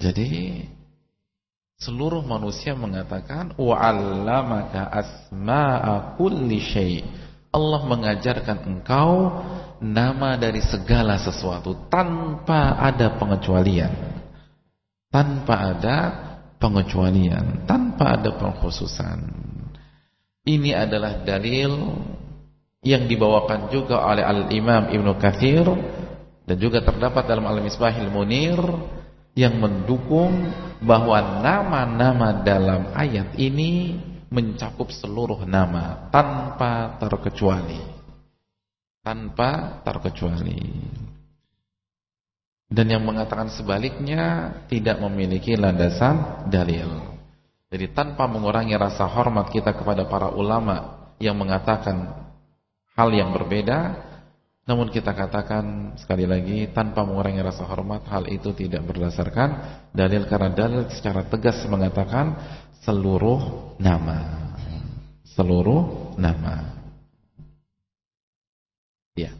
Jadi 0.00 0.64
seluruh 1.80 2.24
manusia 2.24 2.72
mengatakan 2.76 3.56
wa 3.56 3.76
'allamaka 3.76 4.88
asma'a 4.92 6.16
kulli 6.16 6.60
syai'. 6.60 7.04
Allah 7.50 7.82
mengajarkan 7.82 8.62
engkau 8.62 9.42
nama 9.82 10.38
dari 10.38 10.62
segala 10.62 11.18
sesuatu 11.18 11.90
tanpa 11.90 12.78
ada 12.78 13.18
pengecualian. 13.18 13.90
Tanpa 15.10 15.74
ada 15.74 15.96
pengecualian 16.60 17.64
tanpa 17.64 18.20
ada 18.20 18.36
pengkhususan. 18.36 19.18
Ini 20.44 20.76
adalah 20.76 21.24
dalil 21.24 21.96
yang 22.84 23.04
dibawakan 23.08 23.72
juga 23.72 24.00
oleh 24.04 24.24
Al-Imam 24.24 24.88
Ibn 24.92 25.08
Kathir 25.16 25.66
dan 26.44 26.56
juga 26.56 26.84
terdapat 26.84 27.28
dalam 27.28 27.48
Al-Misbahil 27.48 28.08
Munir 28.12 28.60
yang 29.36 29.56
mendukung 29.56 30.52
bahwa 30.80 31.40
nama-nama 31.40 32.40
dalam 32.40 32.92
ayat 32.96 33.36
ini 33.36 34.00
mencakup 34.32 34.88
seluruh 34.92 35.44
nama 35.44 36.08
tanpa 36.08 36.96
terkecuali. 36.96 37.80
Tanpa 39.00 39.80
terkecuali. 39.84 40.60
Dan 42.70 42.86
yang 42.86 43.02
mengatakan 43.02 43.50
sebaliknya 43.50 44.54
tidak 44.70 45.02
memiliki 45.02 45.58
landasan 45.58 46.46
dalil. 46.46 47.18
Jadi 47.66 47.90
tanpa 47.90 48.30
mengurangi 48.30 48.78
rasa 48.78 49.10
hormat 49.10 49.50
kita 49.50 49.74
kepada 49.74 50.06
para 50.06 50.30
ulama 50.30 51.10
yang 51.18 51.34
mengatakan 51.34 52.30
hal 52.94 53.10
yang 53.10 53.34
berbeda, 53.34 53.98
namun 54.70 54.86
kita 54.86 55.10
katakan 55.10 55.98
sekali 55.98 56.30
lagi 56.30 56.70
tanpa 56.70 57.02
mengurangi 57.02 57.42
rasa 57.42 57.66
hormat 57.66 58.06
hal 58.06 58.30
itu 58.30 58.54
tidak 58.54 58.86
berdasarkan 58.86 59.82
dalil 59.90 60.30
karena 60.30 60.54
dalil 60.54 60.82
secara 60.94 61.26
tegas 61.26 61.58
mengatakan 61.66 62.38
seluruh 62.86 63.74
nama. 63.82 64.46
Seluruh 65.26 66.14
nama. 66.14 66.70
Ya. 69.18 69.34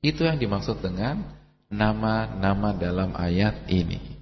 Itu 0.00 0.24
yang 0.24 0.40
dimaksud 0.40 0.80
dengan 0.80 1.39
nama-nama 1.70 2.74
dalam 2.74 3.14
ayat 3.14 3.70
ini. 3.70 4.18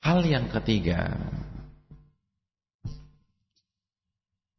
Hal 0.00 0.24
yang 0.24 0.48
ketiga, 0.52 1.16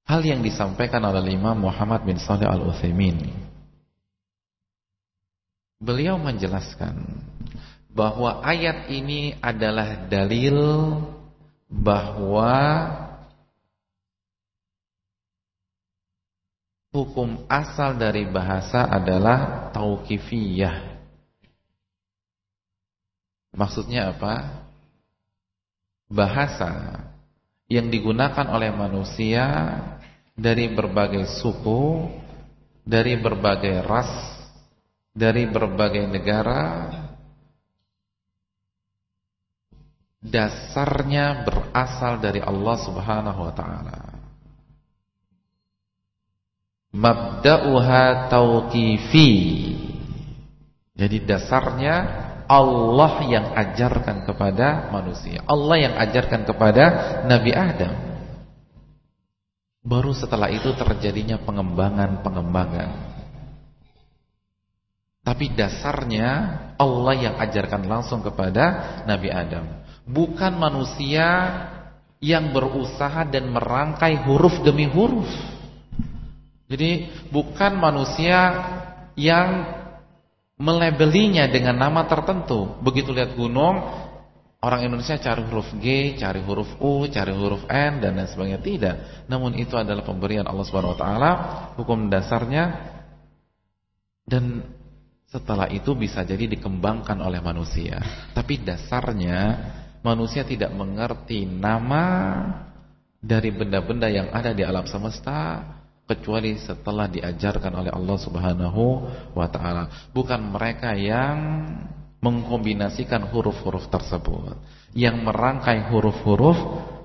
hal 0.06 0.21
yang 0.21 0.45
disampaikan 0.45 1.02
oleh 1.06 1.34
Imam 1.34 1.58
Muhammad 1.58 2.06
bin 2.06 2.17
Saleh 2.21 2.45
Al 2.45 2.65
Utsaimin. 2.65 3.30
Beliau 5.82 6.17
menjelaskan 6.17 6.98
bahwa 7.93 8.41
ayat 8.41 8.89
ini 8.89 9.38
adalah 9.38 10.10
dalil 10.10 10.58
bahwa 11.69 12.54
hukum 16.96 17.44
asal 17.52 18.00
dari 18.00 18.24
bahasa 18.24 18.88
adalah 18.88 19.68
tauqifiyah. 19.76 20.96
Maksudnya 23.52 24.16
apa? 24.16 24.64
Bahasa 26.08 27.04
yang 27.68 27.92
digunakan 27.92 28.48
oleh 28.48 28.72
manusia 28.72 29.44
dari 30.32 30.72
berbagai 30.72 31.28
suku, 31.44 32.08
dari 32.88 33.20
berbagai 33.20 33.84
ras, 33.84 34.12
dari 35.12 35.44
berbagai 35.48 36.08
negara 36.08 36.92
dasarnya 40.26 41.46
berasal 41.46 42.18
dari 42.18 42.42
Allah 42.42 42.76
Subhanahu 42.82 43.40
wa 43.46 43.54
taala 43.54 44.14
mabda'uha 46.96 48.32
tauqifi. 48.32 49.32
Jadi 50.96 51.18
dasarnya 51.28 51.96
Allah 52.48 53.14
yang 53.28 53.46
ajarkan 53.52 54.24
kepada 54.24 54.88
manusia. 54.96 55.44
Allah 55.44 55.76
yang 55.76 55.94
ajarkan 56.00 56.48
kepada 56.48 56.84
Nabi 57.28 57.52
Adam. 57.52 57.94
Baru 59.86 60.16
setelah 60.16 60.50
itu 60.50 60.72
terjadinya 60.74 61.38
pengembangan-pengembangan. 61.44 63.14
Tapi 65.26 65.46
dasarnya 65.58 66.30
Allah 66.78 67.14
yang 67.18 67.36
ajarkan 67.42 67.90
langsung 67.90 68.22
kepada 68.22 69.02
Nabi 69.10 69.30
Adam. 69.34 69.66
Bukan 70.06 70.54
manusia 70.54 71.28
yang 72.22 72.54
berusaha 72.54 73.26
dan 73.26 73.50
merangkai 73.50 74.22
huruf 74.22 74.62
demi 74.62 74.86
huruf. 74.86 75.55
Jadi 76.65 77.10
bukan 77.30 77.78
manusia 77.78 78.38
yang 79.13 79.69
melebelinya 80.58 81.45
dengan 81.45 81.78
nama 81.78 82.10
tertentu. 82.10 82.80
Begitu 82.82 83.13
lihat 83.13 83.38
gunung, 83.38 83.86
orang 84.63 84.88
Indonesia 84.88 85.19
cari 85.21 85.45
huruf 85.45 85.69
G, 85.78 86.17
cari 86.17 86.41
huruf 86.41 86.69
U, 86.82 87.06
cari 87.06 87.36
huruf 87.36 87.67
N 87.69 88.01
dan 88.01 88.17
lain 88.17 88.30
sebagainya. 88.32 88.62
Tidak. 88.63 88.95
Namun 89.30 89.54
itu 89.62 89.78
adalah 89.78 90.01
pemberian 90.01 90.47
Allah 90.49 90.65
Subhanahu 90.65 90.97
wa 90.97 90.99
taala, 90.99 91.32
hukum 91.78 92.10
dasarnya 92.10 92.95
dan 94.25 94.65
setelah 95.30 95.69
itu 95.69 95.93
bisa 95.93 96.25
jadi 96.25 96.49
dikembangkan 96.49 97.21
oleh 97.21 97.43
manusia. 97.45 98.01
Tapi 98.34 98.63
dasarnya 98.65 99.60
manusia 100.01 100.41
tidak 100.41 100.73
mengerti 100.73 101.45
nama 101.45 102.06
dari 103.21 103.54
benda-benda 103.54 104.10
yang 104.10 104.34
ada 104.34 104.56
di 104.56 104.65
alam 104.65 104.86
semesta 104.89 105.62
kecuali 106.06 106.54
setelah 106.62 107.10
diajarkan 107.10 107.74
oleh 107.82 107.91
Allah 107.91 108.18
Subhanahu 108.22 108.84
wa 109.34 109.48
taala. 109.50 110.10
Bukan 110.13 110.38
mereka 110.54 110.94
yang 110.94 111.65
mengkombinasikan 112.22 113.30
huruf-huruf 113.30 113.89
tersebut, 113.89 114.58
yang 114.94 115.22
merangkai 115.26 115.89
huruf-huruf 115.89 116.58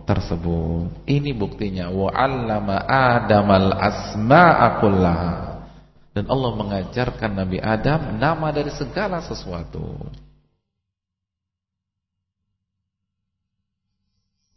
tersebut. 0.05 1.05
Ini 1.09 1.33
buktinya 1.37 1.89
wa 1.93 2.13
'allama 2.13 2.77
Adamal 2.89 3.73
asma'a 3.77 4.69
kullaha. 4.81 5.33
Dan 6.11 6.27
Allah 6.27 6.53
mengajarkan 6.59 7.31
Nabi 7.39 7.63
Adam 7.63 8.19
nama 8.19 8.51
dari 8.51 8.69
segala 8.75 9.23
sesuatu. 9.23 9.95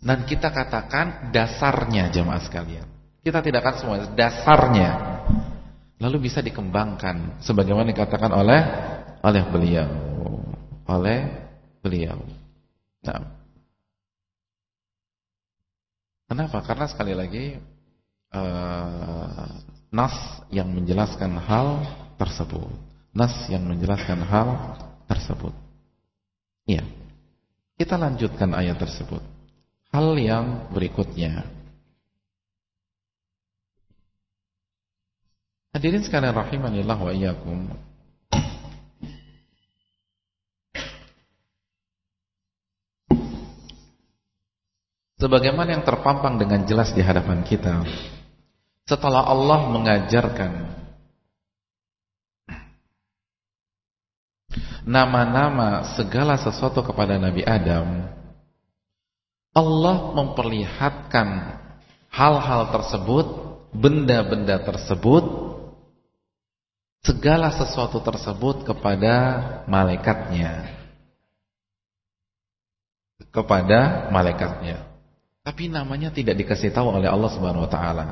Dan 0.04 0.28
kita 0.28 0.52
katakan 0.52 1.32
dasarnya 1.32 2.12
jemaah 2.12 2.42
sekalian. 2.44 3.03
Kita 3.24 3.40
tidak 3.40 3.64
akan 3.64 3.76
semua 3.80 3.98
dasarnya. 4.12 4.92
Lalu 6.04 6.28
bisa 6.28 6.44
dikembangkan 6.44 7.40
sebagaimana 7.40 7.88
dikatakan 7.96 8.36
oleh 8.36 8.62
oleh 9.24 9.44
beliau, 9.48 9.92
oleh 10.84 11.20
beliau. 11.80 12.20
Nah. 13.08 13.24
Kenapa? 16.28 16.60
Karena 16.68 16.86
sekali 16.92 17.16
lagi 17.16 17.56
uh, 18.36 19.48
nas 19.96 20.16
yang 20.52 20.68
menjelaskan 20.76 21.40
hal 21.40 21.88
tersebut. 22.20 22.68
Nas 23.16 23.48
yang 23.48 23.64
menjelaskan 23.64 24.20
hal 24.28 24.76
tersebut. 25.08 25.56
Iya. 26.68 26.84
Kita 27.80 27.96
lanjutkan 27.96 28.52
ayat 28.52 28.76
tersebut. 28.76 29.24
Hal 29.94 30.18
yang 30.20 30.68
berikutnya. 30.74 31.63
Hadirin 35.74 36.06
sekalian 36.06 36.38
rahimanillah 36.38 36.98
wa 37.02 37.10
iyyakum. 37.10 37.66
Sebagaimana 45.18 45.80
yang 45.80 45.88
terpampang 45.88 46.38
dengan 46.38 46.68
jelas 46.68 46.92
di 46.92 47.00
hadapan 47.00 47.48
kita 47.48 47.80
Setelah 48.84 49.24
Allah 49.24 49.72
mengajarkan 49.72 50.52
Nama-nama 54.84 55.96
segala 55.96 56.36
sesuatu 56.36 56.84
kepada 56.84 57.16
Nabi 57.16 57.40
Adam 57.48 58.04
Allah 59.56 60.12
memperlihatkan 60.12 61.56
hal-hal 62.12 62.62
tersebut 62.76 63.26
Benda-benda 63.72 64.60
tersebut 64.60 65.43
Segala 67.04 67.52
sesuatu 67.52 68.00
tersebut 68.00 68.64
kepada 68.64 69.14
malaikatnya 69.68 70.72
Kepada 73.28 74.08
malaikatnya 74.08 74.94
tapi 75.44 75.68
namanya 75.68 76.08
tidak 76.08 76.40
dikasih 76.40 76.72
tahu 76.72 76.88
oleh 76.88 77.12
Allah 77.12 77.28
Subhanahu 77.36 77.68
wa 77.68 77.72
taala. 77.72 78.06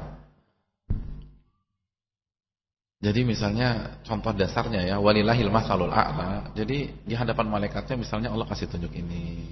Jadi 3.01 3.25
misalnya 3.25 3.97
contoh 4.05 4.35
dasarnya 4.35 4.85
ya 4.85 4.95
walillahil 5.01 5.49
masalul 5.49 5.89
a'la. 5.89 6.51
Jadi 6.53 6.91
di 7.01 7.15
hadapan 7.15 7.49
malaikatnya 7.49 7.97
misalnya 7.97 8.29
Allah 8.29 8.45
kasih 8.45 8.67
tunjuk 8.67 8.93
ini. 8.93 9.47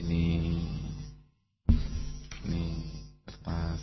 Ini. 0.00 0.24
Ini 2.46 2.64
kertas 3.26 3.82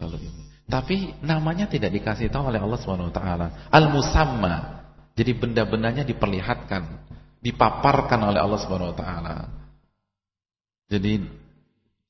lalu 0.00 0.26
ini. 0.26 0.45
Tapi 0.66 1.14
namanya 1.22 1.70
tidak 1.70 1.94
dikasih 1.94 2.26
tahu 2.26 2.50
oleh 2.50 2.58
Allah 2.58 2.78
Subhanahu 2.82 3.10
wa 3.10 3.14
taala. 3.14 3.46
Al-musamma. 3.70 4.54
Jadi 5.16 5.32
benda-bendanya 5.32 6.04
diperlihatkan, 6.04 6.82
dipaparkan 7.40 8.20
oleh 8.20 8.40
Allah 8.42 8.58
Subhanahu 8.60 8.92
wa 8.92 8.98
taala. 8.98 9.36
Jadi 10.90 11.22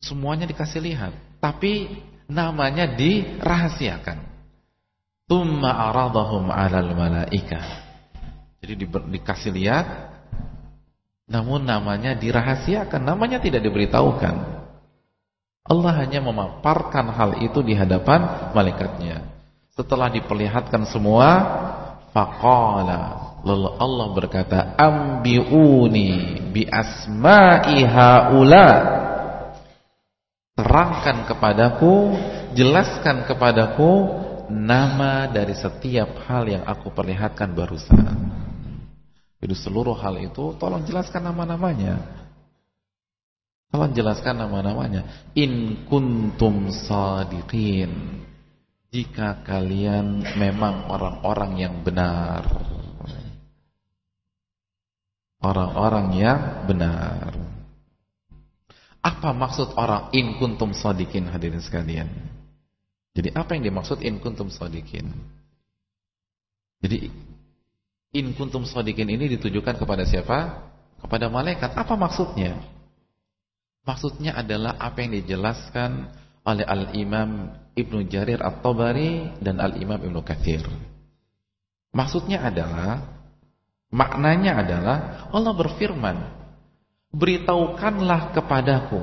Semuanya 0.06 0.44
dikasih 0.44 0.80
lihat, 0.84 1.12
tapi 1.40 1.88
namanya 2.28 2.84
dirahasiakan. 2.84 4.22
Tumma 5.26 5.90
aradahum 5.90 6.46
'alal 6.52 6.94
malaika. 6.94 7.58
Jadi 8.62 8.72
di, 8.78 8.86
dikasih 8.86 9.50
lihat 9.50 9.86
namun 11.26 11.66
namanya 11.66 12.14
dirahasiakan, 12.14 13.02
namanya 13.02 13.42
tidak 13.42 13.66
diberitahukan. 13.66 14.55
Allah 15.66 15.92
hanya 15.98 16.22
memaparkan 16.22 17.10
hal 17.10 17.30
itu 17.42 17.62
di 17.62 17.74
hadapan 17.74 18.50
malaikatnya. 18.54 19.26
Setelah 19.74 20.08
diperlihatkan 20.08 20.88
semua, 20.88 21.28
faqala 22.14 23.26
Lalu 23.46 23.78
Allah 23.78 24.06
berkata, 24.10 24.58
"Ambiuni 24.74 26.42
bi 26.50 26.66
asma'i 26.66 27.86
haula." 27.86 28.70
terangkan 30.56 31.28
kepadaku, 31.28 32.16
jelaskan 32.56 33.28
kepadaku 33.28 34.08
nama 34.48 35.28
dari 35.28 35.52
setiap 35.52 36.24
hal 36.24 36.48
yang 36.48 36.64
aku 36.64 36.88
perlihatkan 36.96 37.52
barusan. 37.52 38.16
Jadi 39.36 39.52
seluruh 39.52 39.92
hal 40.00 40.16
itu 40.16 40.56
tolong 40.56 40.80
jelaskan 40.88 41.28
nama-namanya. 41.28 42.25
Tolong 43.76 43.92
jelaskan 43.92 44.40
nama-namanya. 44.40 45.04
In 45.36 45.84
kuntum 45.84 46.72
sadiqin. 46.72 48.24
Jika 48.88 49.44
kalian 49.44 50.24
memang 50.40 50.88
orang-orang 50.88 51.60
yang 51.60 51.84
benar. 51.84 52.48
Orang-orang 55.44 56.06
yang 56.16 56.40
benar. 56.64 57.36
Apa 59.04 59.36
maksud 59.36 59.76
orang 59.76 60.08
in 60.16 60.40
kuntum 60.40 60.72
sadikin 60.72 61.28
hadirin 61.28 61.60
sekalian? 61.60 62.08
Jadi 63.12 63.28
apa 63.36 63.60
yang 63.60 63.68
dimaksud 63.68 64.00
in 64.00 64.24
kuntum 64.24 64.48
sadikin? 64.48 65.12
Jadi 66.80 67.12
in 68.16 68.32
kuntum 68.32 68.64
sadikin 68.64 69.12
ini 69.12 69.36
ditujukan 69.36 69.76
kepada 69.76 70.08
siapa? 70.08 70.64
Kepada 70.96 71.28
malaikat. 71.28 71.76
Apa 71.76 71.92
maksudnya? 71.92 72.75
Maksudnya 73.86 74.34
adalah 74.34 74.74
apa 74.82 74.98
yang 75.06 75.14
dijelaskan 75.14 76.10
oleh 76.42 76.66
Al-Imam 76.66 77.54
Ibnu 77.78 78.10
Jarir 78.10 78.42
At-Tabari 78.42 79.38
dan 79.38 79.62
Al-Imam 79.62 80.02
Ibnu 80.02 80.26
Katsir. 80.26 80.66
Maksudnya 81.94 82.42
adalah 82.42 83.06
maknanya 83.94 84.58
adalah 84.58 84.96
Allah 85.30 85.54
berfirman 85.54 86.16
beritahukanlah 87.14 88.34
kepadaku 88.34 89.00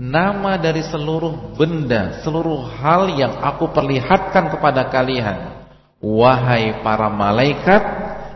nama 0.00 0.56
dari 0.56 0.80
seluruh 0.80 1.58
benda, 1.58 2.24
seluruh 2.24 2.64
hal 2.80 3.12
yang 3.12 3.36
aku 3.42 3.68
perlihatkan 3.74 4.48
kepada 4.48 4.88
kalian. 4.88 5.60
Wahai 6.00 6.80
para 6.80 7.12
malaikat 7.12 7.82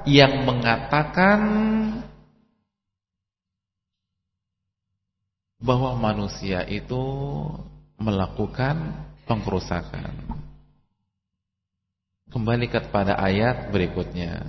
yang 0.04 0.44
mengatakan 0.44 1.40
bahwa 5.64 5.96
manusia 5.96 6.60
itu 6.68 7.00
melakukan 7.96 8.92
pengkerusakan. 9.24 10.12
Kembali 12.28 12.68
kepada 12.68 13.16
ayat 13.16 13.72
berikutnya. 13.72 14.44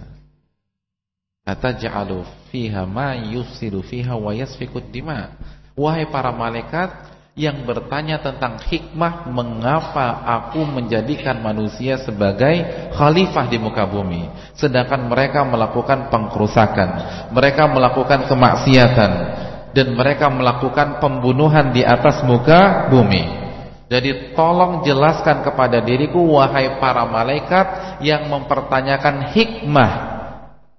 Ataj'alu 1.47 2.27
fiha 2.51 2.83
ma 2.83 3.15
yufsidu 3.15 3.79
fiha 3.79 4.11
wa 4.19 4.35
yasfikud 4.35 4.91
dima. 4.91 5.31
Wahai 5.77 6.09
para 6.09 6.35
malaikat 6.35 7.15
yang 7.35 7.67
bertanya 7.67 8.19
tentang 8.23 8.59
hikmah 8.63 9.27
mengapa 9.27 10.23
aku 10.23 10.63
menjadikan 10.63 11.43
manusia 11.43 11.99
sebagai 11.99 12.63
khalifah 12.95 13.51
di 13.51 13.59
muka 13.59 13.83
bumi 13.83 14.31
sedangkan 14.55 15.11
mereka 15.11 15.43
melakukan 15.43 16.07
pengkerusakan, 16.07 16.89
mereka 17.35 17.67
melakukan 17.67 18.23
kemaksiatan 18.31 19.34
dan 19.75 19.91
mereka 19.91 20.31
melakukan 20.31 21.03
pembunuhan 21.03 21.75
di 21.75 21.83
atas 21.83 22.23
muka 22.23 22.87
bumi. 22.87 23.43
Jadi 23.91 24.33
tolong 24.33 24.81
jelaskan 24.87 25.43
kepada 25.43 25.83
diriku 25.83 26.17
wahai 26.23 26.79
para 26.79 27.03
malaikat 27.05 27.99
yang 28.01 28.31
mempertanyakan 28.31 29.35
hikmah 29.35 29.91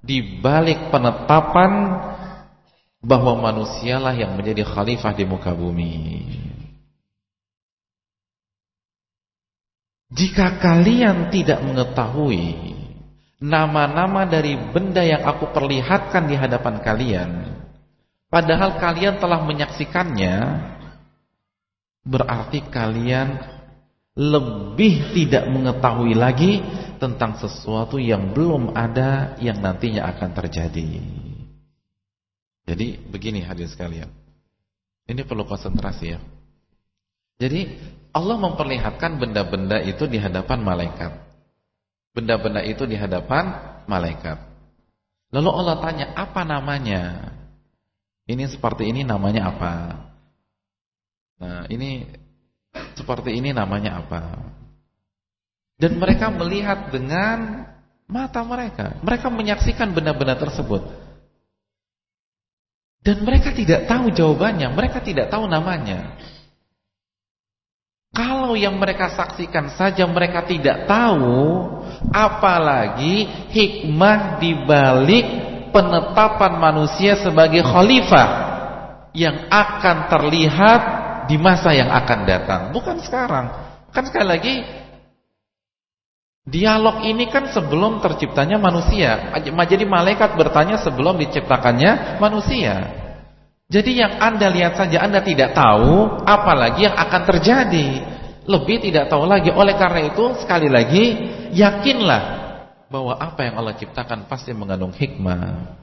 di 0.01 0.41
balik 0.41 0.89
penetapan 0.89 2.03
bahwa 3.05 3.39
manusialah 3.53 4.17
yang 4.17 4.35
menjadi 4.35 4.67
khalifah 4.67 5.13
di 5.15 5.23
muka 5.29 5.55
bumi. 5.55 5.95
Jika 10.11 10.59
kalian 10.59 11.31
tidak 11.31 11.63
mengetahui 11.63 12.75
nama-nama 13.39 14.25
dari 14.25 14.57
benda 14.57 15.05
yang 15.05 15.23
aku 15.23 15.53
perlihatkan 15.53 16.27
di 16.27 16.35
hadapan 16.35 16.81
kalian, 16.83 17.31
padahal 18.37 18.77
kalian 18.77 19.17
telah 19.17 19.41
menyaksikannya, 19.49 20.37
berarti 22.05 22.61
kalian 22.69 23.41
lebih 24.13 25.17
tidak 25.17 25.49
mengetahui 25.49 26.13
lagi 26.13 26.61
tentang 27.01 27.41
sesuatu 27.41 27.97
yang 27.97 28.37
belum 28.37 28.77
ada 28.77 29.41
yang 29.41 29.57
nantinya 29.65 30.05
akan 30.13 30.37
terjadi. 30.37 31.01
Jadi 32.69 33.01
begini 33.09 33.41
hadir 33.41 33.73
sekalian. 33.73 34.13
Ini 35.09 35.25
perlu 35.25 35.49
konsentrasi 35.49 36.05
ya. 36.13 36.21
Jadi 37.41 37.73
Allah 38.13 38.37
memperlihatkan 38.37 39.17
benda-benda 39.17 39.81
itu 39.81 40.05
di 40.05 40.21
hadapan 40.21 40.61
malaikat. 40.61 41.13
Benda-benda 42.13 42.61
itu 42.65 42.85
di 42.85 42.97
hadapan 43.01 43.57
malaikat. 43.89 44.41
Lalu 45.33 45.49
Allah 45.53 45.77
tanya, 45.85 46.07
apa 46.17 46.43
namanya? 46.49 47.36
Ini 48.27 48.45
seperti 48.51 48.91
ini 48.91 49.07
namanya 49.07 49.55
apa? 49.55 49.73
Nah, 51.39 51.63
ini 51.71 52.03
seperti 52.99 53.39
ini 53.39 53.55
namanya 53.55 54.03
apa? 54.03 54.23
Dan 55.79 56.03
mereka 56.03 56.33
melihat 56.35 56.91
dengan 56.91 57.69
mata 58.11 58.43
mereka. 58.43 58.99
Mereka 59.05 59.31
menyaksikan 59.31 59.95
benda-benda 59.95 60.35
tersebut. 60.35 60.83
Dan 63.07 63.23
mereka 63.23 63.55
tidak 63.55 63.87
tahu 63.87 64.11
jawabannya, 64.11 64.67
mereka 64.75 64.99
tidak 64.99 65.31
tahu 65.31 65.47
namanya. 65.47 66.19
Kalau 68.11 68.57
yang 68.59 68.81
mereka 68.81 69.13
saksikan 69.13 69.71
saja 69.77 70.09
mereka 70.09 70.43
tidak 70.49 70.89
tahu, 70.89 71.63
apalagi 72.11 73.29
hikmah 73.55 74.41
dibalik 74.43 75.27
penetapan 75.77 76.57
manusia 76.57 77.21
sebagai 77.21 77.61
khalifah 77.61 78.29
yang 79.13 79.45
akan 79.53 80.09
terlihat 80.09 80.81
di 81.29 81.37
masa 81.37 81.77
yang 81.77 81.93
akan 81.93 82.25
datang, 82.25 82.61
bukan 82.73 82.97
sekarang. 83.05 83.53
Kan 83.93 84.09
sekali 84.09 84.25
lagi 84.25 84.55
dialog 86.49 87.05
ini 87.05 87.29
kan 87.29 87.53
sebelum 87.53 88.01
terciptanya 88.01 88.57
manusia. 88.57 89.37
Jadi 89.37 89.85
malaikat 89.85 90.33
bertanya 90.33 90.81
sebelum 90.81 91.21
diciptakannya 91.21 92.17
manusia. 92.25 93.05
Jadi 93.67 93.99
yang 93.99 94.17
Anda 94.23 94.49
lihat 94.49 94.79
saja 94.81 95.05
Anda 95.05 95.21
tidak 95.21 95.53
tahu 95.53 96.25
apalagi 96.25 96.89
yang 96.89 96.97
akan 96.97 97.23
terjadi. 97.37 97.89
Lebih 98.47 98.79
tidak 98.79 99.11
tahu 99.11 99.27
lagi. 99.27 99.51
Oleh 99.51 99.75
karena 99.75 100.07
itu 100.07 100.39
sekali 100.39 100.71
lagi 100.71 101.05
yakinlah 101.51 102.36
bahwa 102.87 103.19
apa 103.19 103.47
yang 103.47 103.59
Allah 103.59 103.75
ciptakan 103.75 104.31
pasti 104.31 104.55
mengandung 104.55 104.95
hikmah. 104.95 105.75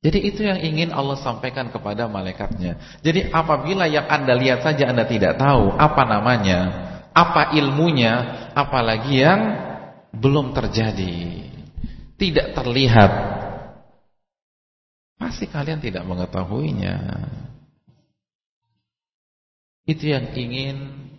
Jadi 0.00 0.18
itu 0.32 0.40
yang 0.40 0.56
ingin 0.56 0.96
Allah 0.96 1.20
sampaikan 1.20 1.68
kepada 1.68 2.08
malaikatnya. 2.08 2.80
Jadi 3.04 3.28
apabila 3.28 3.84
yang 3.84 4.08
anda 4.08 4.32
lihat 4.32 4.64
saja 4.64 4.88
anda 4.88 5.04
tidak 5.04 5.36
tahu 5.36 5.76
apa 5.76 6.08
namanya, 6.08 6.58
apa 7.12 7.52
ilmunya, 7.52 8.48
apalagi 8.56 9.20
yang 9.20 9.40
belum 10.16 10.56
terjadi, 10.56 11.44
tidak 12.16 12.56
terlihat, 12.56 13.12
pasti 15.20 15.44
kalian 15.44 15.84
tidak 15.84 16.08
mengetahuinya. 16.08 16.96
Itu 19.84 20.08
yang 20.08 20.32
ingin 20.32 21.09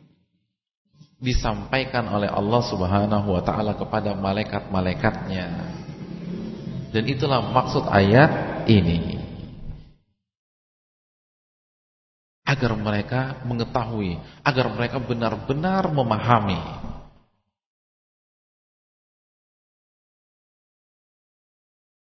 disampaikan 1.21 2.09
oleh 2.09 2.25
Allah 2.25 2.61
Subhanahu 2.65 3.37
wa 3.37 3.41
taala 3.45 3.77
kepada 3.77 4.17
malaikat-malaikatnya. 4.17 5.47
Dan 6.91 7.03
itulah 7.07 7.39
maksud 7.53 7.87
ayat 7.87 8.65
ini 8.67 9.21
agar 12.41 12.75
mereka 12.75 13.21
mengetahui, 13.47 14.19
agar 14.43 14.65
mereka 14.75 14.99
benar-benar 14.99 15.87
memahami 15.87 16.59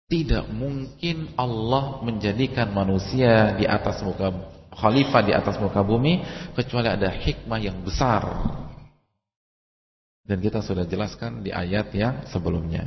tidak 0.08 0.47
mungkin 0.47 1.36
Allah 1.36 1.99
menjadikan 1.99 2.71
manusia 2.71 3.60
di 3.60 3.67
atas 3.67 3.99
muka 3.99 4.32
khalifah 4.71 5.21
di 5.25 5.36
atas 5.36 5.60
muka 5.60 5.84
bumi 5.84 6.23
kecuali 6.56 6.88
ada 6.88 7.12
hikmah 7.12 7.60
yang 7.60 7.75
besar. 7.84 8.23
Dan 10.27 10.43
kita 10.43 10.59
sudah 10.59 10.83
jelaskan 10.83 11.39
di 11.39 11.55
ayat 11.55 11.87
yang 11.95 12.27
sebelumnya. 12.27 12.83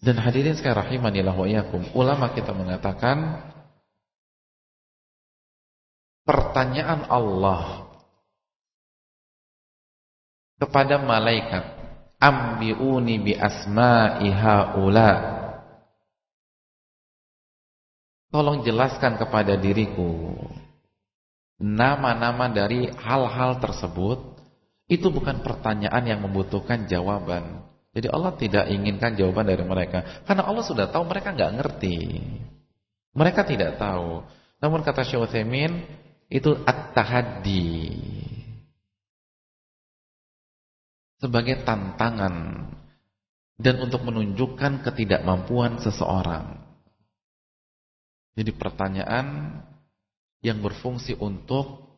Dan 0.00 0.16
hadirin 0.16 0.56
sekalian 0.56 0.80
rahimanillah 0.80 1.36
wa 1.36 1.44
iyyakum, 1.44 1.84
ulama 1.92 2.32
kita 2.32 2.56
mengatakan 2.56 3.44
pertanyaan 6.24 7.04
Allah 7.12 7.84
kepada 10.56 10.96
malaikat, 11.04 11.64
"Ambiuni 12.16 13.20
bi 13.20 13.36
asma'i 13.36 14.32
haula." 14.32 15.36
Tolong 18.32 18.64
jelaskan 18.64 19.20
kepada 19.20 19.60
diriku 19.60 20.32
nama-nama 21.58 22.48
dari 22.48 22.88
hal-hal 22.88 23.58
tersebut. 23.58 24.38
Itu 24.88 25.12
bukan 25.12 25.44
pertanyaan 25.44 26.00
yang 26.08 26.24
membutuhkan 26.24 26.88
jawaban. 26.88 27.60
Jadi 27.92 28.08
Allah 28.08 28.32
tidak 28.40 28.64
inginkan 28.72 29.18
jawaban 29.18 29.44
dari 29.44 29.60
mereka. 29.66 30.24
Karena 30.24 30.48
Allah 30.48 30.64
sudah 30.64 30.88
tahu 30.88 31.04
mereka 31.04 31.36
nggak 31.36 31.54
ngerti. 31.60 31.98
Mereka 33.12 33.44
tidak 33.44 33.76
tahu. 33.76 34.24
Namun 34.64 34.80
kata 34.80 35.04
Syekh 35.04 35.28
itu 36.32 36.50
at-tahaddi. 36.64 37.68
Sebagai 41.18 41.66
tantangan 41.66 42.64
dan 43.58 43.74
untuk 43.82 44.06
menunjukkan 44.06 44.86
ketidakmampuan 44.86 45.82
seseorang. 45.82 46.62
Jadi 48.38 48.54
pertanyaan 48.54 49.26
yang 50.44 50.62
berfungsi 50.62 51.18
untuk 51.18 51.88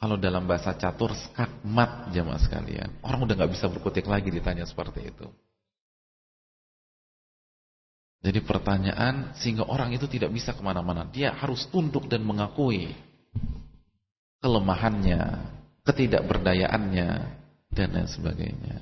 kalau 0.00 0.20
dalam 0.20 0.44
bahasa 0.44 0.76
catur 0.76 1.16
skakmat 1.16 2.12
jamaah 2.12 2.40
sekalian. 2.40 3.00
Orang 3.00 3.24
udah 3.24 3.34
nggak 3.40 3.52
bisa 3.56 3.70
berkutik 3.72 4.04
lagi 4.04 4.28
ditanya 4.28 4.68
seperti 4.68 5.08
itu. 5.08 5.28
Jadi 8.24 8.40
pertanyaan 8.40 9.36
sehingga 9.36 9.68
orang 9.68 9.92
itu 9.92 10.08
tidak 10.08 10.32
bisa 10.32 10.56
ke 10.56 10.60
mana-mana. 10.64 11.04
Dia 11.08 11.36
harus 11.36 11.68
tunduk 11.68 12.08
dan 12.08 12.24
mengakui 12.24 12.96
kelemahannya, 14.40 15.44
ketidakberdayaannya, 15.84 17.08
dan 17.72 17.88
lain 17.92 18.08
sebagainya. 18.08 18.76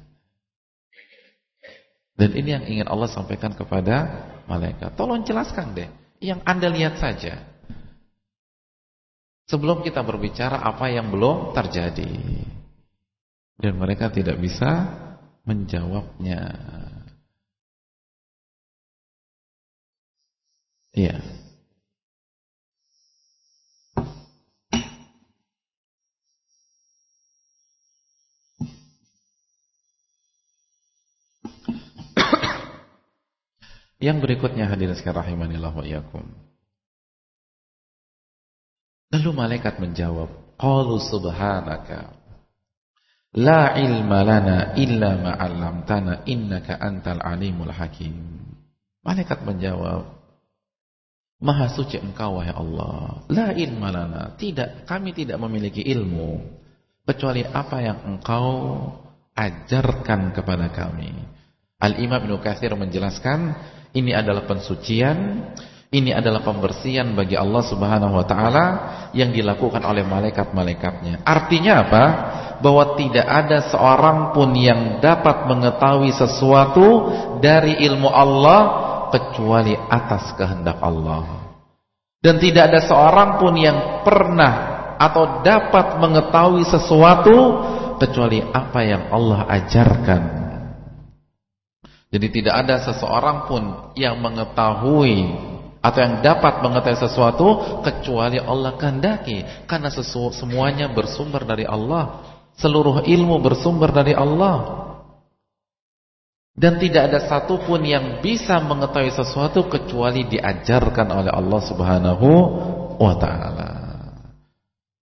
Dan 2.19 2.31
ini 2.39 2.49
yang 2.55 2.65
ingin 2.67 2.87
Allah 2.87 3.11
sampaikan 3.11 3.51
kepada 3.51 4.27
malaikat. 4.47 4.95
Tolong 4.95 5.27
jelaskan 5.27 5.75
deh. 5.75 5.91
Yang 6.23 6.41
anda 6.47 6.69
lihat 6.71 7.03
saja. 7.03 7.52
Sebelum 9.53 9.85
kita 9.85 10.01
berbicara 10.01 10.65
apa 10.65 10.89
yang 10.89 11.13
belum 11.13 11.53
terjadi. 11.53 12.09
Dan 13.61 13.77
mereka 13.77 14.09
tidak 14.09 14.41
bisa 14.41 14.89
menjawabnya. 15.45 16.57
Iya. 20.97 21.21
Yang 34.01 34.17
berikutnya 34.25 34.73
hadirin 34.73 34.97
sekalian 34.97 35.21
rahimanillah 35.21 35.77
wa 35.77 35.85
iyyakum. 35.85 36.25
Lalu 39.13 39.31
malaikat 39.37 39.77
menjawab, 39.77 40.57
"Qalu 40.57 40.97
subhanaka 40.97 42.17
la 43.37 43.77
ilma 43.77 44.25
lana 44.25 44.73
illa 44.81 45.21
ma 45.21 45.33
'allamtana 45.37 46.25
innaka 46.25 46.81
antal 46.81 47.21
alimul 47.21 47.69
hakim." 47.69 48.17
Malaikat 49.05 49.45
menjawab, 49.45 50.09
"Maha 51.45 51.69
suci 51.69 52.01
Engkau 52.01 52.41
wahai 52.41 52.57
Allah. 52.57 53.29
La 53.29 53.53
ilma 53.53 53.93
lana, 53.93 54.33
tidak 54.41 54.89
kami 54.89 55.13
tidak 55.13 55.37
memiliki 55.37 55.85
ilmu 55.85 56.41
kecuali 57.05 57.45
apa 57.45 57.85
yang 57.85 57.99
Engkau 58.17 58.49
ajarkan 59.37 60.33
kepada 60.33 60.73
kami." 60.73 61.13
Al-Imam 61.83 62.23
Ibnu 62.25 62.39
Katsir 62.41 62.73
menjelaskan, 62.79 63.59
ini 63.93 64.15
adalah 64.15 64.47
pensucian 64.49 65.51
ini 65.93 66.09
adalah 66.09 66.41
pembersihan 66.41 67.13
bagi 67.13 67.37
Allah 67.37 67.61
Subhanahu 67.69 68.17
wa 68.17 68.25
taala 68.25 68.67
yang 69.13 69.29
dilakukan 69.29 69.85
oleh 69.85 70.01
malaikat-malaikatnya. 70.09 71.21
Artinya 71.21 71.85
apa? 71.85 72.05
Bahwa 72.65 72.97
tidak 72.97 73.29
ada 73.29 73.69
seorang 73.69 74.33
pun 74.33 74.57
yang 74.57 75.05
dapat 75.05 75.45
mengetahui 75.45 76.17
sesuatu 76.17 77.13
dari 77.45 77.77
ilmu 77.85 78.09
Allah 78.09 78.61
kecuali 79.13 79.77
atas 79.77 80.33
kehendak 80.33 80.81
Allah. 80.81 81.53
Dan 82.25 82.41
tidak 82.41 82.73
ada 82.73 82.81
seorang 82.89 83.37
pun 83.37 83.53
yang 83.61 84.01
pernah 84.01 84.73
atau 84.97 85.45
dapat 85.45 86.01
mengetahui 86.01 86.65
sesuatu 86.73 87.37
kecuali 88.01 88.41
apa 88.41 88.81
yang 88.81 89.13
Allah 89.13 89.45
ajarkan. 89.61 90.23
Jadi 92.09 92.27
tidak 92.33 92.55
ada 92.65 92.81
seseorang 92.81 93.45
pun 93.45 93.63
yang 93.93 94.17
mengetahui 94.23 95.53
atau 95.83 95.99
yang 95.99 96.23
dapat 96.23 96.63
mengetahui 96.63 97.03
sesuatu 97.03 97.83
kecuali 97.83 98.39
Allah 98.39 98.79
kehendaki. 98.79 99.67
Karena 99.67 99.91
sesu, 99.91 100.31
semuanya 100.31 100.87
bersumber 100.87 101.43
dari 101.43 101.67
Allah. 101.67 102.23
Seluruh 102.55 103.03
ilmu 103.03 103.43
bersumber 103.43 103.91
dari 103.91 104.15
Allah. 104.15 104.83
Dan 106.55 106.79
tidak 106.79 107.11
ada 107.11 107.21
satupun 107.27 107.83
yang 107.83 108.23
bisa 108.23 108.63
mengetahui 108.63 109.11
sesuatu 109.11 109.67
kecuali 109.67 110.23
diajarkan 110.31 111.09
oleh 111.11 111.33
Allah 111.35 111.61
Subhanahu 111.67 112.29
wa 113.03 113.15
taala. 113.19 113.71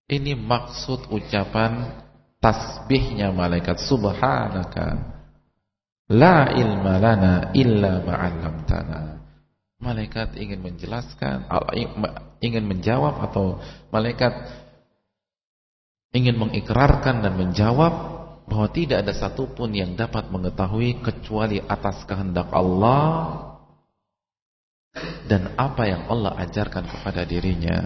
Ini 0.09 0.33
maksud 0.33 1.13
ucapan 1.13 2.01
tasbihnya 2.41 3.29
malaikat. 3.29 3.77
Subhanaka. 3.83 5.13
La 6.11 6.51
ilma 6.57 6.99
lana 6.99 7.53
illa 7.53 8.01
ma'allamtana. 8.03 9.10
Malaikat 9.81 10.37
ingin 10.37 10.61
menjelaskan, 10.61 11.49
ingin 12.37 12.63
menjawab 12.69 13.17
atau 13.25 13.57
malaikat 13.89 14.29
ingin 16.13 16.37
mengikrarkan 16.37 17.25
dan 17.25 17.33
menjawab 17.33 17.93
bahwa 18.45 18.67
tidak 18.69 19.07
ada 19.07 19.13
satupun 19.15 19.71
yang 19.71 19.95
dapat 19.95 20.27
mengetahui 20.27 20.99
kecuali 20.99 21.63
atas 21.63 22.03
kehendak 22.03 22.51
Allah 22.51 23.47
dan 25.25 25.55
apa 25.55 25.87
yang 25.87 26.03
Allah 26.11 26.35
ajarkan 26.43 26.83
kepada 26.83 27.23
dirinya. 27.23 27.79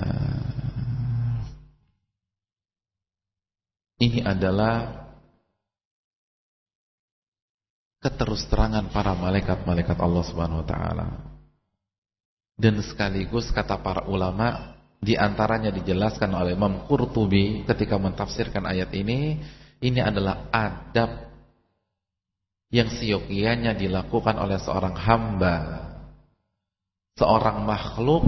Ini 4.01 4.25
adalah 4.25 5.05
keterus-terangan 8.01 8.89
para 8.89 9.13
malaikat-malaikat 9.15 9.97
Allah 10.01 10.23
Subhanahu 10.25 10.65
wa 10.65 10.67
taala. 10.67 11.34
Dan 12.55 12.79
sekaligus 12.79 13.51
kata 13.51 13.75
para 13.83 14.07
ulama 14.07 14.75
di 15.03 15.19
antaranya 15.19 15.69
dijelaskan 15.75 16.31
oleh 16.31 16.55
Imam 16.55 16.87
Qurtubi 16.87 17.67
ketika 17.67 17.99
mentafsirkan 17.99 18.63
ayat 18.63 18.89
ini, 18.95 19.43
ini 19.83 19.99
adalah 19.99 20.47
adab 20.49 21.35
yang 22.71 22.89
siokianya 22.89 23.75
dilakukan 23.75 24.39
oleh 24.39 24.57
seorang 24.57 24.95
hamba, 24.95 25.55
seorang 27.19 27.61
makhluk 27.67 28.23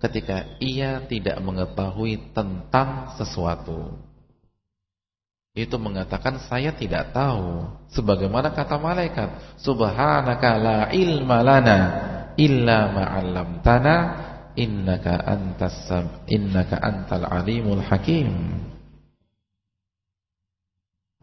ketika 0.00 0.56
ia 0.62 1.02
tidak 1.04 1.42
mengetahui 1.42 2.32
tentang 2.32 3.12
sesuatu. 3.18 3.98
Itu 5.54 5.78
mengatakan 5.78 6.42
saya 6.50 6.74
tidak 6.74 7.14
tahu 7.14 7.68
sebagaimana 7.94 8.50
kata 8.50 8.74
malaikat 8.74 9.58
subhanaka 9.62 10.50
la 10.58 10.78
ilma 10.90 11.38
lana 11.46 11.78
illa 12.36 12.90
ma 12.90 13.04
'allamtana 13.14 13.96
innaka 14.54 15.14
antas 15.26 15.90
innaka 16.30 16.78
antal 16.78 17.26
alimul 17.26 17.82
hakim. 17.82 18.30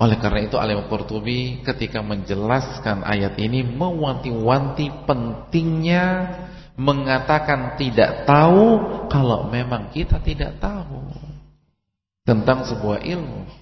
Oleh 0.01 0.18
karena 0.18 0.49
itu 0.49 0.57
Alim 0.57 0.89
Qurtubi 0.89 1.62
ketika 1.62 2.01
menjelaskan 2.01 3.05
ayat 3.05 3.38
ini 3.38 3.62
mewanti-wanti 3.62 5.05
pentingnya 5.05 6.05
mengatakan 6.74 7.78
tidak 7.78 8.26
tahu 8.26 8.82
kalau 9.14 9.45
memang 9.53 9.93
kita 9.93 10.18
tidak 10.26 10.57
tahu 10.57 11.05
tentang 12.26 12.66
sebuah 12.66 13.05
ilmu 13.05 13.61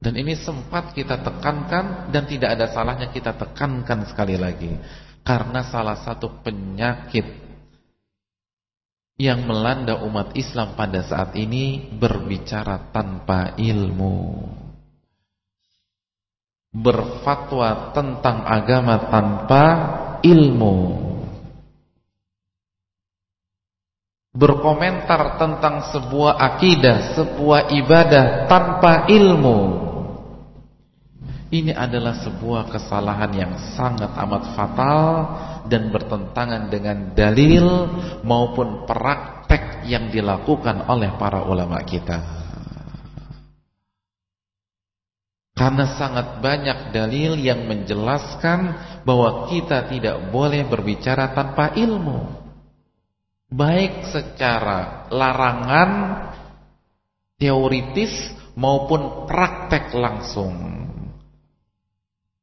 dan 0.00 0.16
ini 0.16 0.32
sempat 0.32 0.96
kita 0.96 1.20
tekankan 1.20 2.08
dan 2.08 2.24
tidak 2.24 2.56
ada 2.56 2.72
salahnya 2.72 3.12
kita 3.12 3.36
tekankan 3.36 4.08
sekali 4.08 4.40
lagi. 4.40 4.72
Karena 5.20 5.60
salah 5.68 6.00
satu 6.00 6.40
penyakit 6.40 7.28
yang 9.20 9.44
melanda 9.44 10.00
umat 10.00 10.32
Islam 10.32 10.72
pada 10.72 11.04
saat 11.04 11.36
ini 11.36 11.92
berbicara 11.92 12.88
tanpa 12.88 13.52
ilmu. 13.60 14.40
Berfatwa 16.72 17.92
tentang 17.92 18.48
agama 18.48 18.96
tanpa 19.12 19.64
ilmu. 20.24 20.76
Berkomentar 24.32 25.36
tentang 25.36 25.92
sebuah 25.92 26.40
akidah, 26.40 27.12
sebuah 27.20 27.68
ibadah 27.76 28.48
tanpa 28.48 29.04
ilmu 29.04 29.79
ini 31.50 31.74
adalah 31.74 32.14
sebuah 32.22 32.70
kesalahan 32.70 33.32
yang 33.34 33.52
sangat 33.74 34.14
amat 34.14 34.54
fatal 34.54 35.06
dan 35.66 35.90
bertentangan 35.90 36.70
dengan 36.70 37.10
dalil 37.10 37.90
maupun 38.22 38.86
praktek 38.86 39.82
yang 39.90 40.14
dilakukan 40.14 40.86
oleh 40.86 41.10
para 41.18 41.42
ulama 41.42 41.82
kita. 41.82 42.22
Karena 45.58 45.84
sangat 45.98 46.40
banyak 46.40 46.94
dalil 46.94 47.36
yang 47.36 47.66
menjelaskan 47.66 48.80
bahwa 49.04 49.50
kita 49.50 49.90
tidak 49.90 50.32
boleh 50.32 50.64
berbicara 50.64 51.34
tanpa 51.36 51.76
ilmu. 51.76 52.40
Baik 53.50 54.06
secara 54.08 55.10
larangan 55.10 55.90
teoritis 57.36 58.14
maupun 58.54 59.26
praktek 59.26 59.92
langsung. 59.98 60.86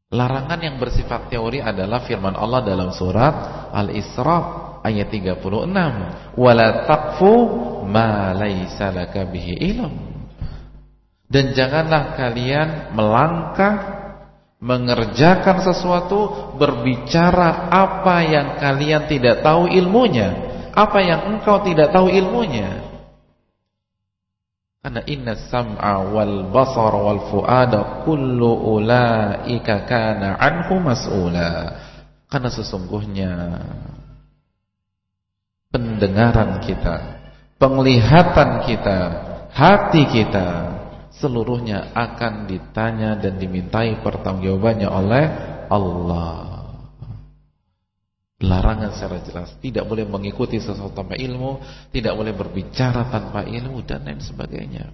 Larangan 0.07 0.63
yang 0.63 0.79
bersifat 0.79 1.27
teori 1.27 1.59
adalah 1.59 2.07
firman 2.07 2.31
Allah 2.31 2.63
dalam 2.63 2.95
surat 2.95 3.67
Al-Isra 3.75 4.39
ayat 4.79 5.11
36. 5.11 5.43
Wala 6.39 6.87
taqfu 6.87 7.33
ma 7.83 8.31
laisa 8.31 8.87
laka 8.87 9.27
bihi 9.27 9.75
ilm. 9.75 9.91
Dan 11.27 11.51
janganlah 11.51 12.15
kalian 12.15 12.95
melangkah 12.95 13.75
mengerjakan 14.63 15.59
sesuatu 15.59 16.55
berbicara 16.55 17.67
apa 17.67 18.23
yang 18.23 18.47
kalian 18.63 19.11
tidak 19.11 19.43
tahu 19.43 19.67
ilmunya, 19.67 20.39
apa 20.71 21.03
yang 21.03 21.35
engkau 21.35 21.59
tidak 21.67 21.91
tahu 21.91 22.07
ilmunya. 22.07 22.86
Karena 24.87 25.03
inna 25.03 25.35
sam'a 25.35 25.99
wal 25.99 26.47
basar 26.47 26.95
wal 26.95 27.27
fuada 27.27 28.07
kullu 28.07 28.79
ulaika 28.79 29.83
kana 29.83 30.39
anhu 30.39 30.79
mas'ula. 30.79 31.75
Karena 32.31 32.47
sesungguhnya 32.47 33.31
pendengaran 35.75 36.63
kita, 36.63 37.19
penglihatan 37.59 38.63
kita, 38.63 38.99
hati 39.51 40.07
kita 40.07 40.79
seluruhnya 41.19 41.91
akan 41.91 42.47
ditanya 42.47 43.19
dan 43.19 43.35
dimintai 43.35 43.99
pertanggungjawabannya 43.99 44.87
oleh 44.87 45.25
Allah. 45.67 46.56
Larangan 48.37 48.93
secara 48.93 49.17
jelas. 49.25 49.49
Tidak 49.57 49.81
boleh 49.81 50.05
mengikuti 50.05 50.61
sesuatu 50.61 50.93
tanpa 50.93 51.17
ilmu 51.17 51.57
Tidak 51.89 52.13
boleh 52.13 52.37
berbicara 52.37 53.09
tanpa 53.09 53.41
ilmu 53.41 53.81
Dan 53.81 54.05
lain 54.05 54.21
sebagainya. 54.21 54.93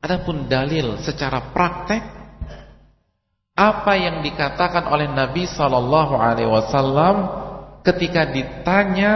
Adapun 0.00 0.48
dalil 0.48 0.96
secara 1.04 1.52
praktek 1.52 2.00
Apa 3.52 3.92
yang 4.00 4.24
dikatakan 4.24 4.88
oleh 4.88 5.12
Nabi 5.12 5.44
Sallallahu 5.44 6.16
Alaihi 6.16 6.48
Wasallam 6.48 7.16
Ketika 7.84 8.24
ditanya 8.32 9.12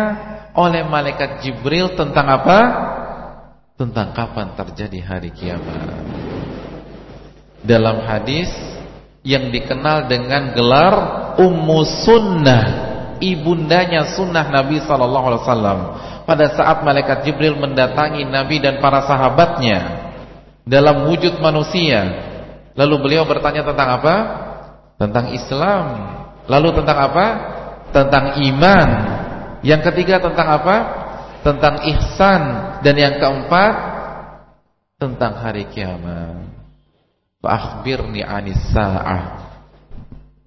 oleh 0.53 0.84
malaikat 0.84 1.40
Jibril 1.40 1.97
Tentang 1.97 2.28
apa? 2.28 2.59
Tentang 3.76 4.12
kapan 4.16 4.57
terjadi 4.57 5.01
hari 5.05 5.28
kiamat. 5.32 5.80
Dalam 7.61 8.05
hadis 8.09 8.49
yang 9.27 9.51
dikenal 9.51 10.07
dengan 10.07 10.55
gelar 10.55 10.95
Ummu 11.35 11.81
Sunnah, 12.07 12.64
ibundanya 13.18 14.14
sunnah 14.14 14.47
Nabi 14.47 14.79
sallallahu 14.79 15.27
alaihi 15.27 15.43
wasallam. 15.43 15.79
Pada 16.22 16.47
saat 16.55 16.87
malaikat 16.87 17.27
Jibril 17.27 17.59
mendatangi 17.59 18.22
Nabi 18.22 18.62
dan 18.62 18.79
para 18.79 19.03
sahabatnya 19.03 20.07
dalam 20.62 21.11
wujud 21.11 21.39
manusia, 21.43 22.03
lalu 22.79 22.95
beliau 23.03 23.27
bertanya 23.27 23.66
tentang 23.66 24.01
apa? 24.01 24.14
Tentang 24.97 25.35
Islam. 25.35 25.85
Lalu 26.47 26.68
tentang 26.83 26.99
apa? 26.99 27.27
Tentang 27.91 28.24
iman. 28.43 28.89
Yang 29.66 29.93
ketiga 29.93 30.22
tentang 30.22 30.49
apa? 30.51 30.77
Tentang 31.43 31.83
ihsan 31.95 32.43
dan 32.83 32.95
yang 32.95 33.18
keempat 33.22 33.74
tentang 34.99 35.37
hari 35.39 35.68
kiamat. 35.70 36.55
Fa'akhbirni 37.47 38.26
anis 38.26 38.59
sa'ah. 38.74 39.47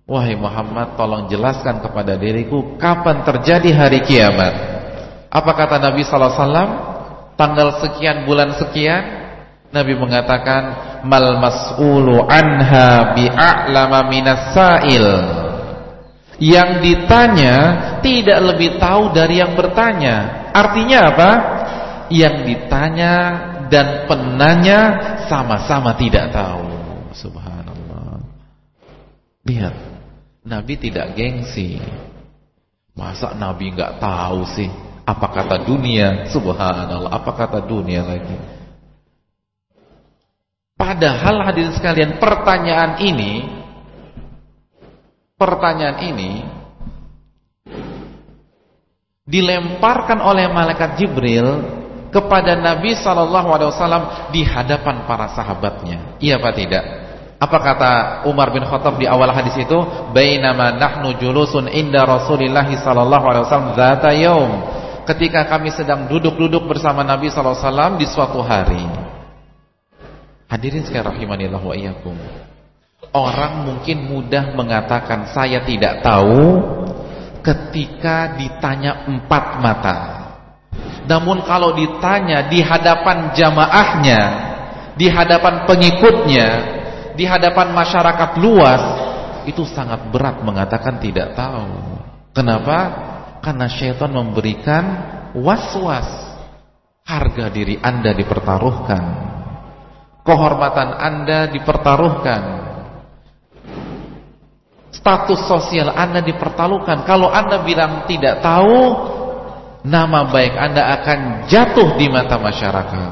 Wahai 0.03 0.35
Muhammad 0.35 0.99
tolong 0.99 1.31
jelaskan 1.31 1.79
kepada 1.79 2.19
diriku 2.19 2.75
Kapan 2.75 3.23
terjadi 3.23 3.71
hari 3.71 4.03
kiamat? 4.03 4.53
Apa 5.31 5.51
kata 5.55 5.79
Nabi 5.79 6.03
SAW 6.03 6.35
Tanggal 7.39 7.79
sekian 7.79 8.27
bulan 8.27 8.51
sekian? 8.59 9.31
Nabi 9.71 9.95
mengatakan 9.95 10.61
Mal 11.07 11.39
mas'ulu 11.39 12.27
anha 12.27 13.15
bi'a'lama 13.15 14.11
minas 14.11 14.51
sa'il. 14.51 15.07
Yang 16.35 16.69
ditanya 16.83 17.55
Tidak 18.03 18.39
lebih 18.43 18.75
tahu 18.75 19.15
dari 19.15 19.39
yang 19.39 19.55
bertanya. 19.55 20.51
Artinya 20.51 20.99
apa? 21.15 21.31
Yang 22.11 22.35
ditanya 22.43 23.15
dan 23.69 24.09
penanya 24.09 24.79
sama-sama 25.29 25.93
tidak 25.95 26.33
tahu 26.33 26.78
Subhanallah. 27.13 28.21
Lihat, 29.45 29.75
Nabi 30.45 30.73
tidak 30.77 31.15
gengsi. 31.17 31.81
Masa 32.93 33.31
Nabi 33.37 33.71
nggak 33.71 34.01
tahu 34.03 34.43
sih 34.53 34.69
apa 35.09 35.27
kata 35.33 35.65
dunia? 35.65 36.29
Subhanallah, 36.29 37.09
apa 37.09 37.31
kata 37.33 37.59
dunia 37.65 38.05
lagi? 38.05 38.37
Padahal 40.77 41.43
hadirin 41.43 41.73
sekalian, 41.75 42.21
pertanyaan 42.21 43.01
ini 43.03 43.59
pertanyaan 45.39 45.97
ini 46.03 46.43
dilemparkan 49.23 50.19
oleh 50.19 50.51
malaikat 50.51 50.99
Jibril 50.99 51.63
kepada 52.11 52.59
Nabi 52.59 52.91
sallallahu 52.97 53.49
alaihi 53.55 53.71
wasallam 53.71 54.03
di 54.35 54.41
hadapan 54.43 55.07
para 55.07 55.31
sahabatnya. 55.31 56.19
Iya 56.19 56.43
apa 56.43 56.51
tidak? 56.51 56.83
Apa 57.39 57.57
kata 57.63 57.91
Umar 58.27 58.51
bin 58.51 58.67
Khattab 58.67 58.99
di 58.99 59.07
awal 59.07 59.31
hadis 59.31 59.55
itu? 59.55 59.79
Bainama 60.11 60.75
nahnu 60.75 61.15
julusun 61.23 61.71
inda 61.71 62.03
Rasulillah 62.03 62.67
sallallahu 62.67 63.25
alaihi 63.31 63.43
wasallam 63.47 63.71
dzata 63.79 64.11
yaum. 64.11 64.51
Ketika 65.07 65.47
kami 65.47 65.71
sedang 65.71 66.11
duduk-duduk 66.11 66.67
bersama 66.67 66.99
Nabi 67.01 67.31
sallallahu 67.31 67.55
alaihi 67.55 67.65
wasallam 67.71 67.91
di 67.95 68.05
suatu 68.11 68.39
hari. 68.43 68.83
Hadirin 70.51 70.83
sekalian 70.83 71.15
rahimanillah 71.15 71.63
wa 71.63 71.71
iyyakum. 71.71 72.19
Orang 73.15 73.65
mungkin 73.65 74.03
mudah 74.03 74.53
mengatakan 74.53 75.31
saya 75.31 75.63
tidak 75.63 76.03
tahu 76.03 76.59
ketika 77.39 78.35
ditanya 78.35 79.07
empat 79.07 79.45
mata. 79.63 79.97
Namun 81.07 81.41
kalau 81.47 81.73
ditanya 81.73 82.51
di 82.51 82.61
hadapan 82.61 83.33
jamaahnya, 83.33 84.21
di 84.93 85.09
hadapan 85.09 85.65
pengikutnya, 85.65 86.47
di 87.19 87.27
hadapan 87.27 87.75
masyarakat 87.75 88.39
luas 88.39 88.83
itu 89.43 89.67
sangat 89.67 90.07
berat 90.07 90.39
mengatakan 90.39 91.03
tidak 91.03 91.35
tahu. 91.35 91.67
Kenapa? 92.31 92.77
Karena 93.43 93.67
syaitan 93.67 94.15
memberikan 94.15 94.83
was-was. 95.35 96.07
Harga 97.03 97.51
diri 97.51 97.75
Anda 97.83 98.15
dipertaruhkan. 98.15 99.03
Kehormatan 100.23 100.89
Anda 100.95 101.51
dipertaruhkan. 101.51 102.41
Status 104.95 105.43
sosial 105.43 105.91
Anda 105.91 106.23
dipertaruhkan. 106.23 107.03
Kalau 107.03 107.27
Anda 107.27 107.65
bilang 107.65 108.07
tidak 108.07 108.39
tahu, 108.45 108.79
nama 109.83 110.29
baik 110.29 110.53
Anda 110.55 111.01
akan 111.01 111.19
jatuh 111.51 111.97
di 111.99 112.07
mata 112.07 112.39
masyarakat. 112.39 113.11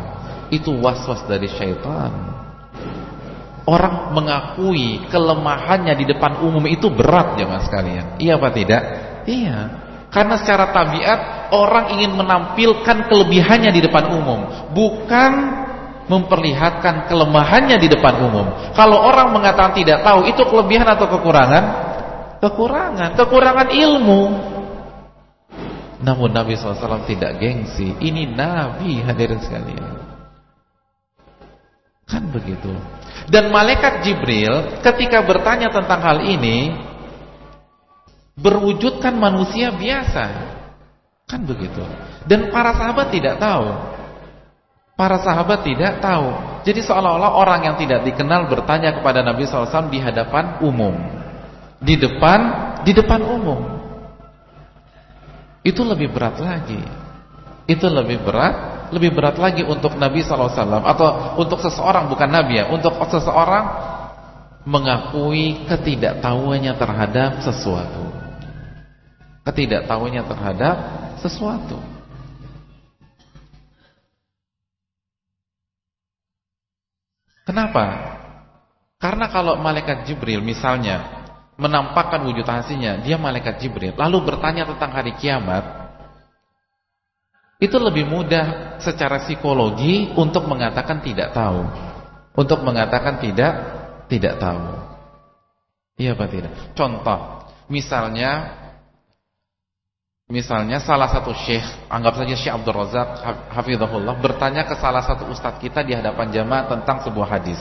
Itu 0.53 0.77
was-was 0.79 1.25
dari 1.25 1.49
syaitan. 1.51 2.36
Orang 3.68 4.15
mengakui 4.15 5.03
kelemahannya 5.11 5.91
di 5.99 6.07
depan 6.07 6.39
umum 6.39 6.63
itu 6.72 6.88
berat 6.88 7.36
jangan 7.36 7.59
sekalian. 7.68 8.15
Iya 8.15 8.39
apa 8.39 8.49
tidak? 8.55 8.82
Iya. 9.28 9.57
Karena 10.07 10.39
secara 10.39 10.72
tabiat 10.72 11.51
orang 11.51 11.99
ingin 11.99 12.15
menampilkan 12.15 13.11
kelebihannya 13.11 13.76
di 13.76 13.84
depan 13.84 14.07
umum, 14.07 14.72
bukan 14.72 15.32
memperlihatkan 16.07 17.11
kelemahannya 17.11 17.76
di 17.76 17.91
depan 17.91 18.24
umum. 18.24 18.47
Kalau 18.72 19.03
orang 19.03 19.36
mengatakan 19.36 19.76
tidak 19.76 19.99
tahu, 19.99 20.24
itu 20.32 20.41
kelebihan 20.47 20.88
atau 20.88 21.11
kekurangan? 21.11 21.63
Kekurangan, 22.39 23.20
kekurangan 23.20 23.68
ilmu. 23.68 24.22
Namun 26.07 26.30
Nabi 26.32 26.55
SAW 26.55 27.03
tidak 27.03 27.36
gengsi. 27.41 27.91
Ini 27.99 28.32
Nabi 28.32 29.03
hadirin 29.03 29.43
sekalian. 29.43 29.99
Kan 32.07 32.32
begitu. 32.32 32.72
Dan 33.28 33.51
malaikat 33.51 34.07
Jibril 34.07 34.80
ketika 34.80 35.19
bertanya 35.19 35.67
tentang 35.67 35.99
hal 35.99 36.23
ini 36.23 36.71
berwujudkan 38.39 39.11
manusia 39.17 39.73
biasa. 39.75 40.55
Kan 41.28 41.43
begitu. 41.43 41.84
Dan 42.23 42.47
para 42.55 42.71
sahabat 42.71 43.11
tidak 43.11 43.36
tahu. 43.36 43.67
Para 44.95 45.19
sahabat 45.19 45.59
tidak 45.67 45.99
tahu. 45.99 46.32
Jadi 46.63 46.80
seolah-olah 46.88 47.36
orang 47.36 47.67
yang 47.67 47.75
tidak 47.75 48.07
dikenal 48.07 48.47
bertanya 48.47 48.95
kepada 48.95 49.19
Nabi 49.21 49.43
SAW 49.43 49.91
di 49.91 49.99
hadapan 49.99 50.63
umum. 50.63 50.95
Di 51.84 51.99
depan 51.99 52.39
di 52.88 52.95
depan 52.95 53.21
umum. 53.28 53.61
Itu 55.67 55.84
lebih 55.84 56.15
berat 56.15 56.39
lagi. 56.39 56.80
Itu 57.67 57.91
lebih 57.91 58.23
berat 58.23 58.76
lebih 58.91 59.15
berat 59.15 59.35
lagi 59.35 59.63
untuk 59.63 59.95
Nabi 59.99 60.23
SAW 60.23 60.83
atau 60.83 61.38
untuk 61.39 61.59
seseorang 61.59 62.07
bukan 62.07 62.29
Nabi 62.29 62.63
ya, 62.63 62.65
untuk 62.71 62.95
seseorang 63.07 63.65
mengakui 64.67 65.63
ketidaktahuannya 65.67 66.73
terhadap 66.75 67.39
sesuatu. 67.39 68.03
Ketidaktahuannya 69.47 70.23
terhadap 70.27 70.75
sesuatu. 71.23 71.79
Kenapa? 77.47 78.19
Karena 78.99 79.31
kalau 79.31 79.55
malaikat 79.55 80.03
Jibril 80.03 80.43
misalnya 80.43 81.17
menampakkan 81.55 82.21
wujud 82.27 82.43
aslinya, 82.43 82.99
dia 83.01 83.15
malaikat 83.15 83.63
Jibril, 83.63 83.95
lalu 83.95 84.19
bertanya 84.25 84.67
tentang 84.67 84.91
hari 84.91 85.15
kiamat, 85.15 85.63
itu 87.57 87.77
lebih 87.81 88.05
mudah 88.05 88.77
secara 88.77 89.25
psikologi 89.25 90.13
untuk 90.13 90.45
mengatakan 90.45 91.01
tidak 91.01 91.33
tahu. 91.33 91.65
Untuk 92.37 92.61
mengatakan 92.61 93.17
tidak 93.17 93.53
tidak 94.05 94.37
tahu. 94.37 94.77
Iya 95.97 96.13
apa 96.13 96.29
tidak? 96.29 96.53
Contoh, 96.77 97.49
misalnya 97.65 98.53
misalnya 100.29 100.77
salah 100.77 101.09
satu 101.09 101.33
syekh, 101.33 101.65
anggap 101.89 102.21
saja 102.21 102.35
Syekh 102.37 102.53
Abdul 102.53 102.77
Razak 102.77 103.09
hafizahullah 103.49 104.21
bertanya 104.21 104.69
ke 104.69 104.77
salah 104.77 105.01
satu 105.01 105.25
ustadz 105.33 105.57
kita 105.57 105.81
di 105.81 105.97
hadapan 105.97 106.29
jamaah 106.29 106.69
tentang 106.69 107.01
sebuah 107.01 107.41
hadis. 107.41 107.59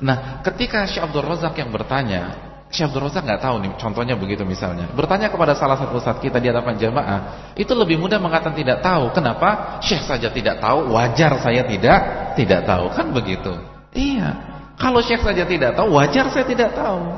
Nah, 0.00 0.40
ketika 0.40 0.88
Syekh 0.88 1.12
Abdul 1.12 1.28
Razak 1.28 1.52
yang 1.60 1.68
bertanya, 1.68 2.51
Syekh 2.72 2.88
Abdul 2.88 3.04
Razak 3.04 3.28
nggak 3.28 3.42
tahu 3.44 3.56
nih, 3.60 3.72
contohnya 3.76 4.16
begitu 4.16 4.48
misalnya. 4.48 4.88
Bertanya 4.96 5.28
kepada 5.28 5.52
salah 5.52 5.76
satu 5.76 6.00
ustaz 6.00 6.16
kita 6.24 6.40
di 6.40 6.48
hadapan 6.48 6.80
jamaah, 6.80 7.52
itu 7.52 7.68
lebih 7.76 8.00
mudah 8.00 8.16
mengatakan 8.16 8.56
tidak 8.56 8.80
tahu. 8.80 9.12
Kenapa? 9.12 9.76
Syekh 9.84 10.08
saja 10.08 10.32
tidak 10.32 10.56
tahu, 10.56 10.88
wajar 10.96 11.36
saya 11.36 11.68
tidak 11.68 12.00
tidak 12.32 12.64
tahu. 12.64 12.88
Kan 12.96 13.12
begitu. 13.12 13.52
Iya. 13.92 14.40
Kalau 14.80 15.04
Syekh 15.04 15.20
saja 15.20 15.44
tidak 15.44 15.76
tahu, 15.76 16.00
wajar 16.00 16.32
saya 16.32 16.48
tidak 16.48 16.72
tahu. 16.72 17.12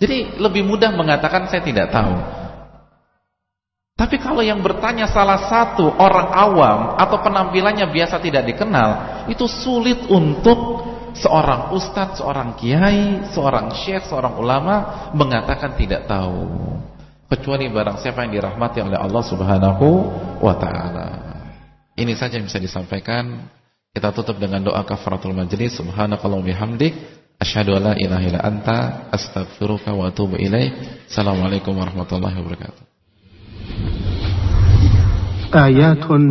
Jadi 0.00 0.40
lebih 0.40 0.64
mudah 0.64 0.88
mengatakan 0.96 1.52
saya 1.52 1.60
tidak 1.60 1.92
tahu. 1.92 2.16
Tapi 3.94 4.18
kalau 4.18 4.42
yang 4.42 4.58
bertanya 4.58 5.06
salah 5.06 5.46
satu 5.46 5.86
orang 5.86 6.26
awam 6.34 6.98
atau 6.98 7.22
penampilannya 7.22 7.86
biasa 7.94 8.18
tidak 8.18 8.42
dikenal, 8.42 9.22
itu 9.30 9.46
sulit 9.46 10.10
untuk 10.10 10.73
seorang 11.14 11.70
ustadz, 11.74 12.18
seorang 12.18 12.58
kiai, 12.58 13.30
seorang 13.30 13.70
syekh, 13.72 14.04
seorang 14.10 14.34
ulama 14.38 15.08
mengatakan 15.14 15.78
tidak 15.78 16.10
tahu. 16.10 16.50
Kecuali 17.30 17.66
barang 17.72 17.98
siapa 18.04 18.26
yang 18.26 18.36
dirahmati 18.36 18.78
oleh 18.84 18.98
Allah 19.00 19.22
Subhanahu 19.24 19.86
wa 20.38 20.54
taala. 20.60 21.08
Ini 21.94 22.12
saja 22.18 22.38
yang 22.38 22.46
bisa 22.46 22.60
disampaikan. 22.60 23.48
Kita 23.94 24.10
tutup 24.10 24.42
dengan 24.42 24.66
doa 24.66 24.82
kafaratul 24.82 25.34
majlis. 25.34 25.78
Subhanakallahumma 25.78 26.50
bihamdik 26.50 26.92
asyhadu 27.38 27.78
an 27.78 27.90
la 27.90 27.94
ilaha 27.94 28.22
illa 28.26 28.40
anta 28.42 29.06
astaghfiruka 29.14 29.94
wa 29.94 30.10
atubu 30.10 30.34
ilaik. 30.34 30.74
Assalamualaikum 31.06 31.74
warahmatullahi 31.78 32.34
wabarakatuh. 32.34 32.82
Ayatun 35.54 36.22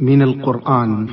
minal 0.00 0.40
Qur'an. 0.40 1.12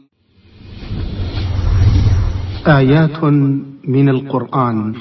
آيات 2.67 3.23
من 3.87 4.09
القرآن. 4.09 4.93